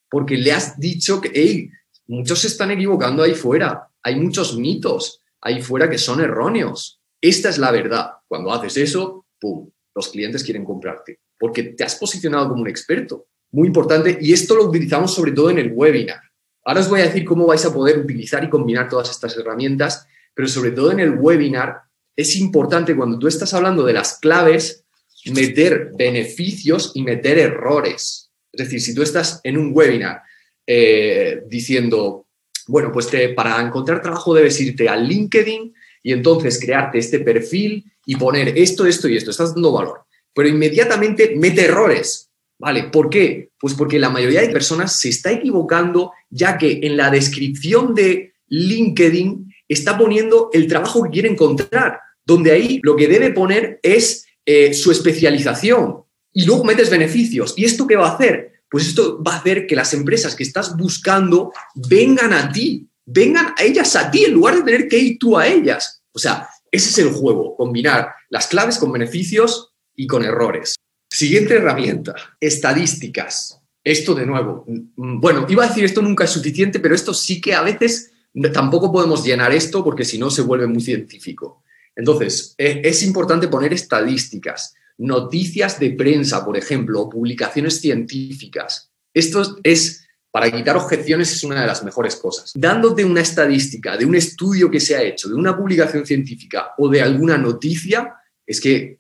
Porque 0.10 0.36
le 0.36 0.52
has 0.52 0.78
dicho 0.78 1.22
que, 1.22 1.32
hey, 1.34 1.70
muchos 2.08 2.40
se 2.40 2.48
están 2.48 2.72
equivocando 2.72 3.24
ahí 3.24 3.34
fuera. 3.34 3.88
Hay 4.02 4.20
muchos 4.20 4.58
mitos 4.58 5.22
ahí 5.40 5.62
fuera 5.62 5.90
que 5.90 5.98
son 5.98 6.20
erróneos. 6.20 7.00
Esta 7.22 7.48
es 7.48 7.58
la 7.58 7.72
verdad. 7.72 8.12
Cuando 8.28 8.52
haces 8.52 8.76
eso, 8.76 9.26
¡pum! 9.40 9.70
Los 9.96 10.10
clientes 10.10 10.44
quieren 10.44 10.66
comprarte. 10.66 11.22
Porque 11.40 11.64
te 11.64 11.86
has 11.86 11.96
posicionado 11.96 12.50
como 12.50 12.64
un 12.64 12.68
experto. 12.68 13.28
Muy 13.54 13.68
importante. 13.68 14.18
Y 14.20 14.34
esto 14.34 14.56
lo 14.56 14.66
utilizamos 14.66 15.14
sobre 15.14 15.32
todo 15.32 15.50
en 15.50 15.60
el 15.60 15.72
webinar. 15.74 16.20
Ahora 16.66 16.82
os 16.82 16.90
voy 16.90 17.02
a 17.02 17.06
decir 17.06 17.24
cómo 17.24 17.46
vais 17.46 17.64
a 17.66 17.74
poder 17.74 18.00
utilizar 18.00 18.44
y 18.44 18.50
combinar 18.50 18.90
todas 18.90 19.10
estas 19.12 19.38
herramientas, 19.38 20.08
pero 20.34 20.48
sobre 20.48 20.72
todo 20.72 20.92
en 20.92 21.00
el 21.00 21.12
webinar 21.12 21.82
es 22.16 22.36
importante 22.36 22.96
cuando 22.96 23.20
tú 23.20 23.28
estás 23.28 23.54
hablando 23.54 23.86
de 23.86 23.94
las 23.94 24.20
claves 24.20 24.84
meter 25.32 25.92
beneficios 25.96 26.92
y 26.96 27.04
meter 27.04 27.38
errores. 27.38 28.32
Es 28.52 28.66
decir, 28.66 28.82
si 28.82 28.94
tú 28.94 29.04
estás 29.04 29.40
en 29.44 29.58
un 29.58 29.72
webinar 29.74 30.22
eh, 30.66 31.44
diciendo, 31.48 32.26
bueno, 32.68 32.92
pues 32.92 33.10
para 33.36 33.62
encontrar 33.62 34.02
trabajo 34.02 34.34
debes 34.34 34.60
irte 34.62 34.90
a 34.90 34.96
LinkedIn 34.96 35.74
y 36.02 36.12
entonces 36.12 36.60
crearte 36.60 36.98
este 36.98 37.20
perfil 37.20 37.86
y 38.06 38.16
poner 38.16 38.58
esto, 38.58 38.86
esto 38.86 39.08
y 39.08 39.16
esto, 39.16 39.32
estás 39.32 39.54
dando 39.54 39.72
valor. 39.72 40.06
Pero 40.34 40.50
inmediatamente 40.50 41.36
mete 41.36 41.66
errores. 41.66 42.30
¿Vale? 42.60 42.84
¿Por 42.84 43.10
qué? 43.10 43.50
Pues 43.60 43.74
porque 43.74 44.00
la 44.00 44.10
mayoría 44.10 44.42
de 44.42 44.50
personas 44.50 45.00
se 45.00 45.10
está 45.10 45.32
equivocando 45.32 46.12
ya 46.30 46.58
que 46.58 46.80
en 46.84 46.96
la 46.96 47.10
descripción 47.10 47.94
de 47.94 48.34
LinkedIn 48.48 49.54
está 49.68 49.98
poniendo 49.98 50.50
el 50.54 50.68
trabajo 50.68 51.04
que 51.04 51.10
quiere 51.10 51.30
encontrar, 51.30 52.00
donde 52.26 52.52
ahí 52.52 52.80
lo 52.84 52.96
que 52.96 53.08
debe 53.08 53.32
poner 53.32 53.80
es 53.82 54.26
eh, 54.46 54.74
su 54.74 54.92
especialización 54.92 56.04
y 56.32 56.46
luego 56.46 56.64
metes 56.64 56.90
beneficios. 56.90 57.54
¿Y 57.58 57.66
esto 57.66 57.88
qué 57.88 57.96
va 57.96 58.10
a 58.10 58.16
hacer? 58.16 58.54
Pues 58.70 58.88
esto 58.88 59.22
va 59.24 59.36
a 59.36 59.38
hacer 59.38 59.68
que 59.68 59.76
las 59.76 59.94
empresas 59.94 60.36
que 60.36 60.44
estás 60.44 60.76
buscando 60.76 61.52
vengan 61.76 62.34
a 62.34 62.52
ti, 62.52 62.90
vengan 63.06 63.54
a 63.58 63.64
ellas 63.64 63.96
a 63.96 64.10
ti 64.10 64.26
en 64.26 64.34
lugar 64.34 64.56
de 64.56 64.64
tener 64.64 64.88
que 64.88 64.98
ir 64.98 65.18
tú 65.20 65.38
a 65.38 65.48
ellas. 65.48 66.04
O 66.12 66.20
sea, 66.20 66.50
ese 66.72 66.90
es 66.90 66.98
el 66.98 67.14
juego, 67.14 67.56
combinar 67.56 68.14
las 68.30 68.48
claves 68.48 68.78
con 68.78 68.92
beneficios 68.92 69.74
y 69.96 70.08
con 70.08 70.24
errores. 70.24 70.76
Siguiente 71.14 71.54
herramienta, 71.54 72.16
estadísticas. 72.40 73.60
Esto 73.84 74.16
de 74.16 74.26
nuevo, 74.26 74.66
mm, 74.68 75.20
bueno, 75.20 75.46
iba 75.48 75.64
a 75.64 75.68
decir 75.68 75.84
esto 75.84 76.02
nunca 76.02 76.24
es 76.24 76.32
suficiente, 76.32 76.80
pero 76.80 76.96
esto 76.96 77.14
sí 77.14 77.40
que 77.40 77.54
a 77.54 77.62
veces 77.62 78.12
tampoco 78.52 78.92
podemos 78.92 79.24
llenar 79.24 79.54
esto 79.54 79.84
porque 79.84 80.06
si 80.06 80.18
no 80.18 80.32
se 80.32 80.42
vuelve 80.42 80.66
muy 80.66 80.82
científico. 80.82 81.62
Entonces, 81.96 82.56
e, 82.58 82.82
es 82.84 83.04
importante 83.04 83.48
poner 83.48 83.74
estadísticas, 83.74 84.74
noticias 84.98 85.80
de 85.80 85.92
prensa, 85.92 86.44
por 86.44 86.58
ejemplo, 86.58 87.02
o 87.02 87.10
publicaciones 87.12 87.80
científicas. 87.80 88.90
Esto 89.14 89.60
es, 89.62 90.08
para 90.32 90.50
quitar 90.50 90.78
objeciones, 90.78 91.32
es 91.32 91.44
una 91.44 91.62
de 91.62 91.68
las 91.68 91.84
mejores 91.84 92.16
cosas. 92.16 92.54
Dándote 92.56 93.06
una 93.06 93.22
estadística 93.22 93.98
de 93.98 94.06
un 94.06 94.16
estudio 94.16 94.72
que 94.72 94.80
se 94.80 94.96
ha 94.96 95.04
hecho, 95.04 95.30
de 95.30 95.36
una 95.36 95.56
publicación 95.56 96.08
científica 96.08 96.72
o 96.80 96.90
de 96.90 97.04
alguna 97.04 97.38
noticia, 97.38 98.16
es 98.48 98.60
que, 98.60 98.96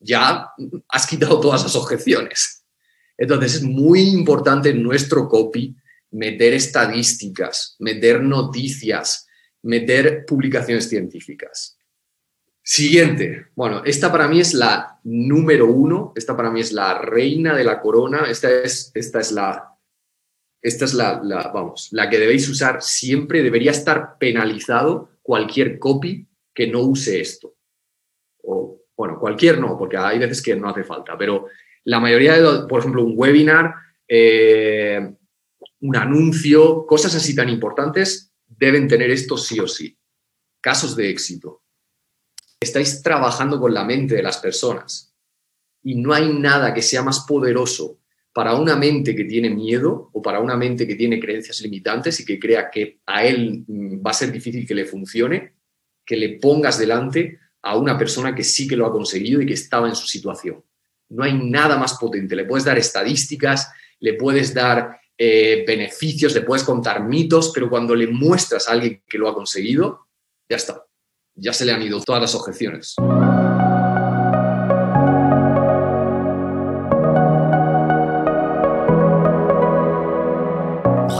ya 0.00 0.48
has 0.88 1.06
quitado 1.06 1.38
todas 1.40 1.62
las 1.62 1.76
objeciones. 1.76 2.64
Entonces, 3.16 3.56
es 3.56 3.62
muy 3.62 4.00
importante 4.00 4.70
en 4.70 4.82
nuestro 4.82 5.28
copy 5.28 5.76
meter 6.10 6.54
estadísticas, 6.54 7.76
meter 7.78 8.22
noticias, 8.22 9.28
meter 9.62 10.24
publicaciones 10.26 10.88
científicas. 10.88 11.78
Siguiente. 12.62 13.46
Bueno, 13.54 13.82
esta 13.84 14.10
para 14.10 14.26
mí 14.28 14.40
es 14.40 14.54
la 14.54 14.98
número 15.04 15.66
uno, 15.66 16.12
esta 16.16 16.36
para 16.36 16.50
mí 16.50 16.60
es 16.60 16.72
la 16.72 16.98
reina 16.98 17.54
de 17.54 17.64
la 17.64 17.80
corona, 17.80 18.26
esta 18.28 18.50
es, 18.50 18.90
esta 18.94 19.20
es 19.20 19.32
la... 19.32 19.66
Esta 20.62 20.84
es 20.84 20.92
la, 20.92 21.22
vamos, 21.54 21.88
la 21.90 22.10
que 22.10 22.18
debéis 22.18 22.46
usar 22.46 22.82
siempre. 22.82 23.42
Debería 23.42 23.70
estar 23.70 24.18
penalizado 24.18 25.08
cualquier 25.22 25.78
copy 25.78 26.28
que 26.52 26.66
no 26.66 26.80
use 26.80 27.18
esto. 27.18 27.56
O, 28.42 28.79
bueno, 29.00 29.18
cualquier 29.18 29.58
no, 29.58 29.78
porque 29.78 29.96
hay 29.96 30.18
veces 30.18 30.42
que 30.42 30.54
no 30.54 30.68
hace 30.68 30.84
falta, 30.84 31.16
pero 31.16 31.46
la 31.84 32.00
mayoría 32.00 32.34
de, 32.34 32.68
por 32.68 32.80
ejemplo, 32.80 33.02
un 33.02 33.14
webinar, 33.16 33.72
eh, 34.06 35.14
un 35.80 35.96
anuncio, 35.96 36.84
cosas 36.84 37.14
así 37.14 37.34
tan 37.34 37.48
importantes, 37.48 38.34
deben 38.46 38.86
tener 38.88 39.10
esto 39.10 39.38
sí 39.38 39.58
o 39.58 39.66
sí. 39.66 39.98
Casos 40.60 40.94
de 40.96 41.08
éxito. 41.08 41.62
Estáis 42.60 43.02
trabajando 43.02 43.58
con 43.58 43.72
la 43.72 43.84
mente 43.84 44.16
de 44.16 44.22
las 44.22 44.36
personas 44.36 45.16
y 45.82 45.94
no 45.94 46.12
hay 46.12 46.30
nada 46.34 46.74
que 46.74 46.82
sea 46.82 47.02
más 47.02 47.20
poderoso 47.20 48.00
para 48.34 48.54
una 48.54 48.76
mente 48.76 49.16
que 49.16 49.24
tiene 49.24 49.48
miedo 49.48 50.10
o 50.12 50.20
para 50.20 50.40
una 50.40 50.58
mente 50.58 50.86
que 50.86 50.94
tiene 50.94 51.18
creencias 51.18 51.62
limitantes 51.62 52.20
y 52.20 52.26
que 52.26 52.38
crea 52.38 52.70
que 52.70 53.00
a 53.06 53.24
él 53.24 53.64
mm, 53.66 54.06
va 54.06 54.10
a 54.10 54.20
ser 54.20 54.30
difícil 54.30 54.66
que 54.66 54.74
le 54.74 54.84
funcione, 54.84 55.54
que 56.04 56.18
le 56.18 56.38
pongas 56.38 56.78
delante 56.78 57.38
a 57.62 57.76
una 57.76 57.98
persona 57.98 58.34
que 58.34 58.44
sí 58.44 58.66
que 58.66 58.76
lo 58.76 58.86
ha 58.86 58.92
conseguido 58.92 59.40
y 59.40 59.46
que 59.46 59.54
estaba 59.54 59.88
en 59.88 59.94
su 59.94 60.06
situación. 60.06 60.64
No 61.10 61.24
hay 61.24 61.34
nada 61.34 61.76
más 61.76 61.98
potente. 61.98 62.36
Le 62.36 62.44
puedes 62.44 62.64
dar 62.64 62.78
estadísticas, 62.78 63.70
le 63.98 64.14
puedes 64.14 64.54
dar 64.54 65.00
eh, 65.18 65.64
beneficios, 65.66 66.34
le 66.34 66.42
puedes 66.42 66.64
contar 66.64 67.04
mitos, 67.04 67.50
pero 67.54 67.68
cuando 67.68 67.94
le 67.94 68.06
muestras 68.06 68.68
a 68.68 68.72
alguien 68.72 69.02
que 69.06 69.18
lo 69.18 69.28
ha 69.28 69.34
conseguido, 69.34 70.06
ya 70.48 70.56
está. 70.56 70.84
Ya 71.34 71.52
se 71.52 71.64
le 71.64 71.72
han 71.72 71.82
ido 71.82 72.00
todas 72.00 72.22
las 72.22 72.34
objeciones. 72.34 72.96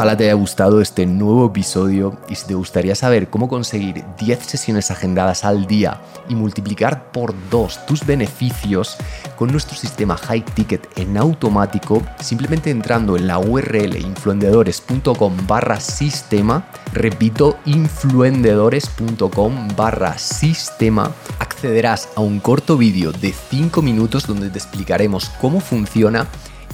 Ojalá 0.01 0.17
te 0.17 0.25
haya 0.25 0.33
gustado 0.33 0.81
este 0.81 1.05
nuevo 1.05 1.45
episodio 1.45 2.17
y 2.27 2.35
si 2.35 2.47
te 2.47 2.55
gustaría 2.55 2.95
saber 2.95 3.29
cómo 3.29 3.51
conseguir 3.51 4.03
10 4.19 4.47
sesiones 4.47 4.91
agendadas 4.91 5.45
al 5.45 5.67
día 5.67 6.01
y 6.27 6.35
multiplicar 6.35 7.13
por 7.13 7.35
2 7.51 7.85
tus 7.85 8.07
beneficios 8.07 8.97
con 9.37 9.53
nuestro 9.53 9.77
sistema 9.77 10.17
High 10.17 10.47
Ticket 10.55 10.89
en 10.97 11.19
automático, 11.19 12.03
simplemente 12.19 12.71
entrando 12.71 13.19
en 13.19 13.27
la 13.27 13.39
URL 13.39 13.99
influendedores.com 13.99 15.37
barra 15.47 15.79
sistema, 15.81 16.65
repito, 16.95 17.59
influendedores.com 17.67 19.69
barra 19.77 20.17
sistema, 20.17 21.13
accederás 21.41 22.09
a 22.17 22.23
un 22.23 22.41
corto 22.41 22.79
vídeo 22.79 23.13
de 23.13 23.35
5 23.35 23.83
minutos 23.83 24.27
donde 24.27 24.49
te 24.49 24.57
explicaremos 24.57 25.29
cómo 25.43 25.61
funciona 25.61 26.27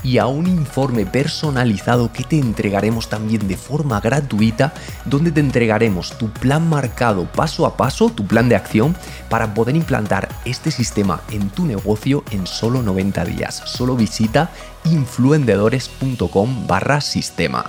y 0.07 0.19
a 0.19 0.27
un 0.29 0.47
informe 0.47 1.05
personalizado 1.05 2.13
que 2.13 2.23
te 2.23 2.39
entregaremos 2.39 3.09
también 3.09 3.49
de 3.49 3.57
forma 3.57 4.01
gratuita, 4.01 4.73
donde 5.05 5.33
te 5.33 5.41
entregaremos 5.41 6.17
tu 6.17 6.31
plan 6.31 6.69
marcado 6.69 7.25
paso 7.33 7.67
a 7.67 7.77
paso, 7.77 8.11
tu 8.11 8.25
plan 8.25 8.49
de 8.49 8.55
acción, 8.55 8.95
para 9.29 9.53
poder 9.53 9.75
implantar 9.75 10.29
este 10.45 10.71
sistema 10.71 11.23
en 11.33 11.51
tu 11.51 11.67
negocio 11.67 12.23
en 12.31 12.47
solo 12.47 12.83
90 12.83 13.25
días. 13.25 13.63
Solo 13.67 13.97
visita 13.97 14.51
influendedores.com 14.85 16.69
barra 16.69 17.01
sistema. 17.01 17.65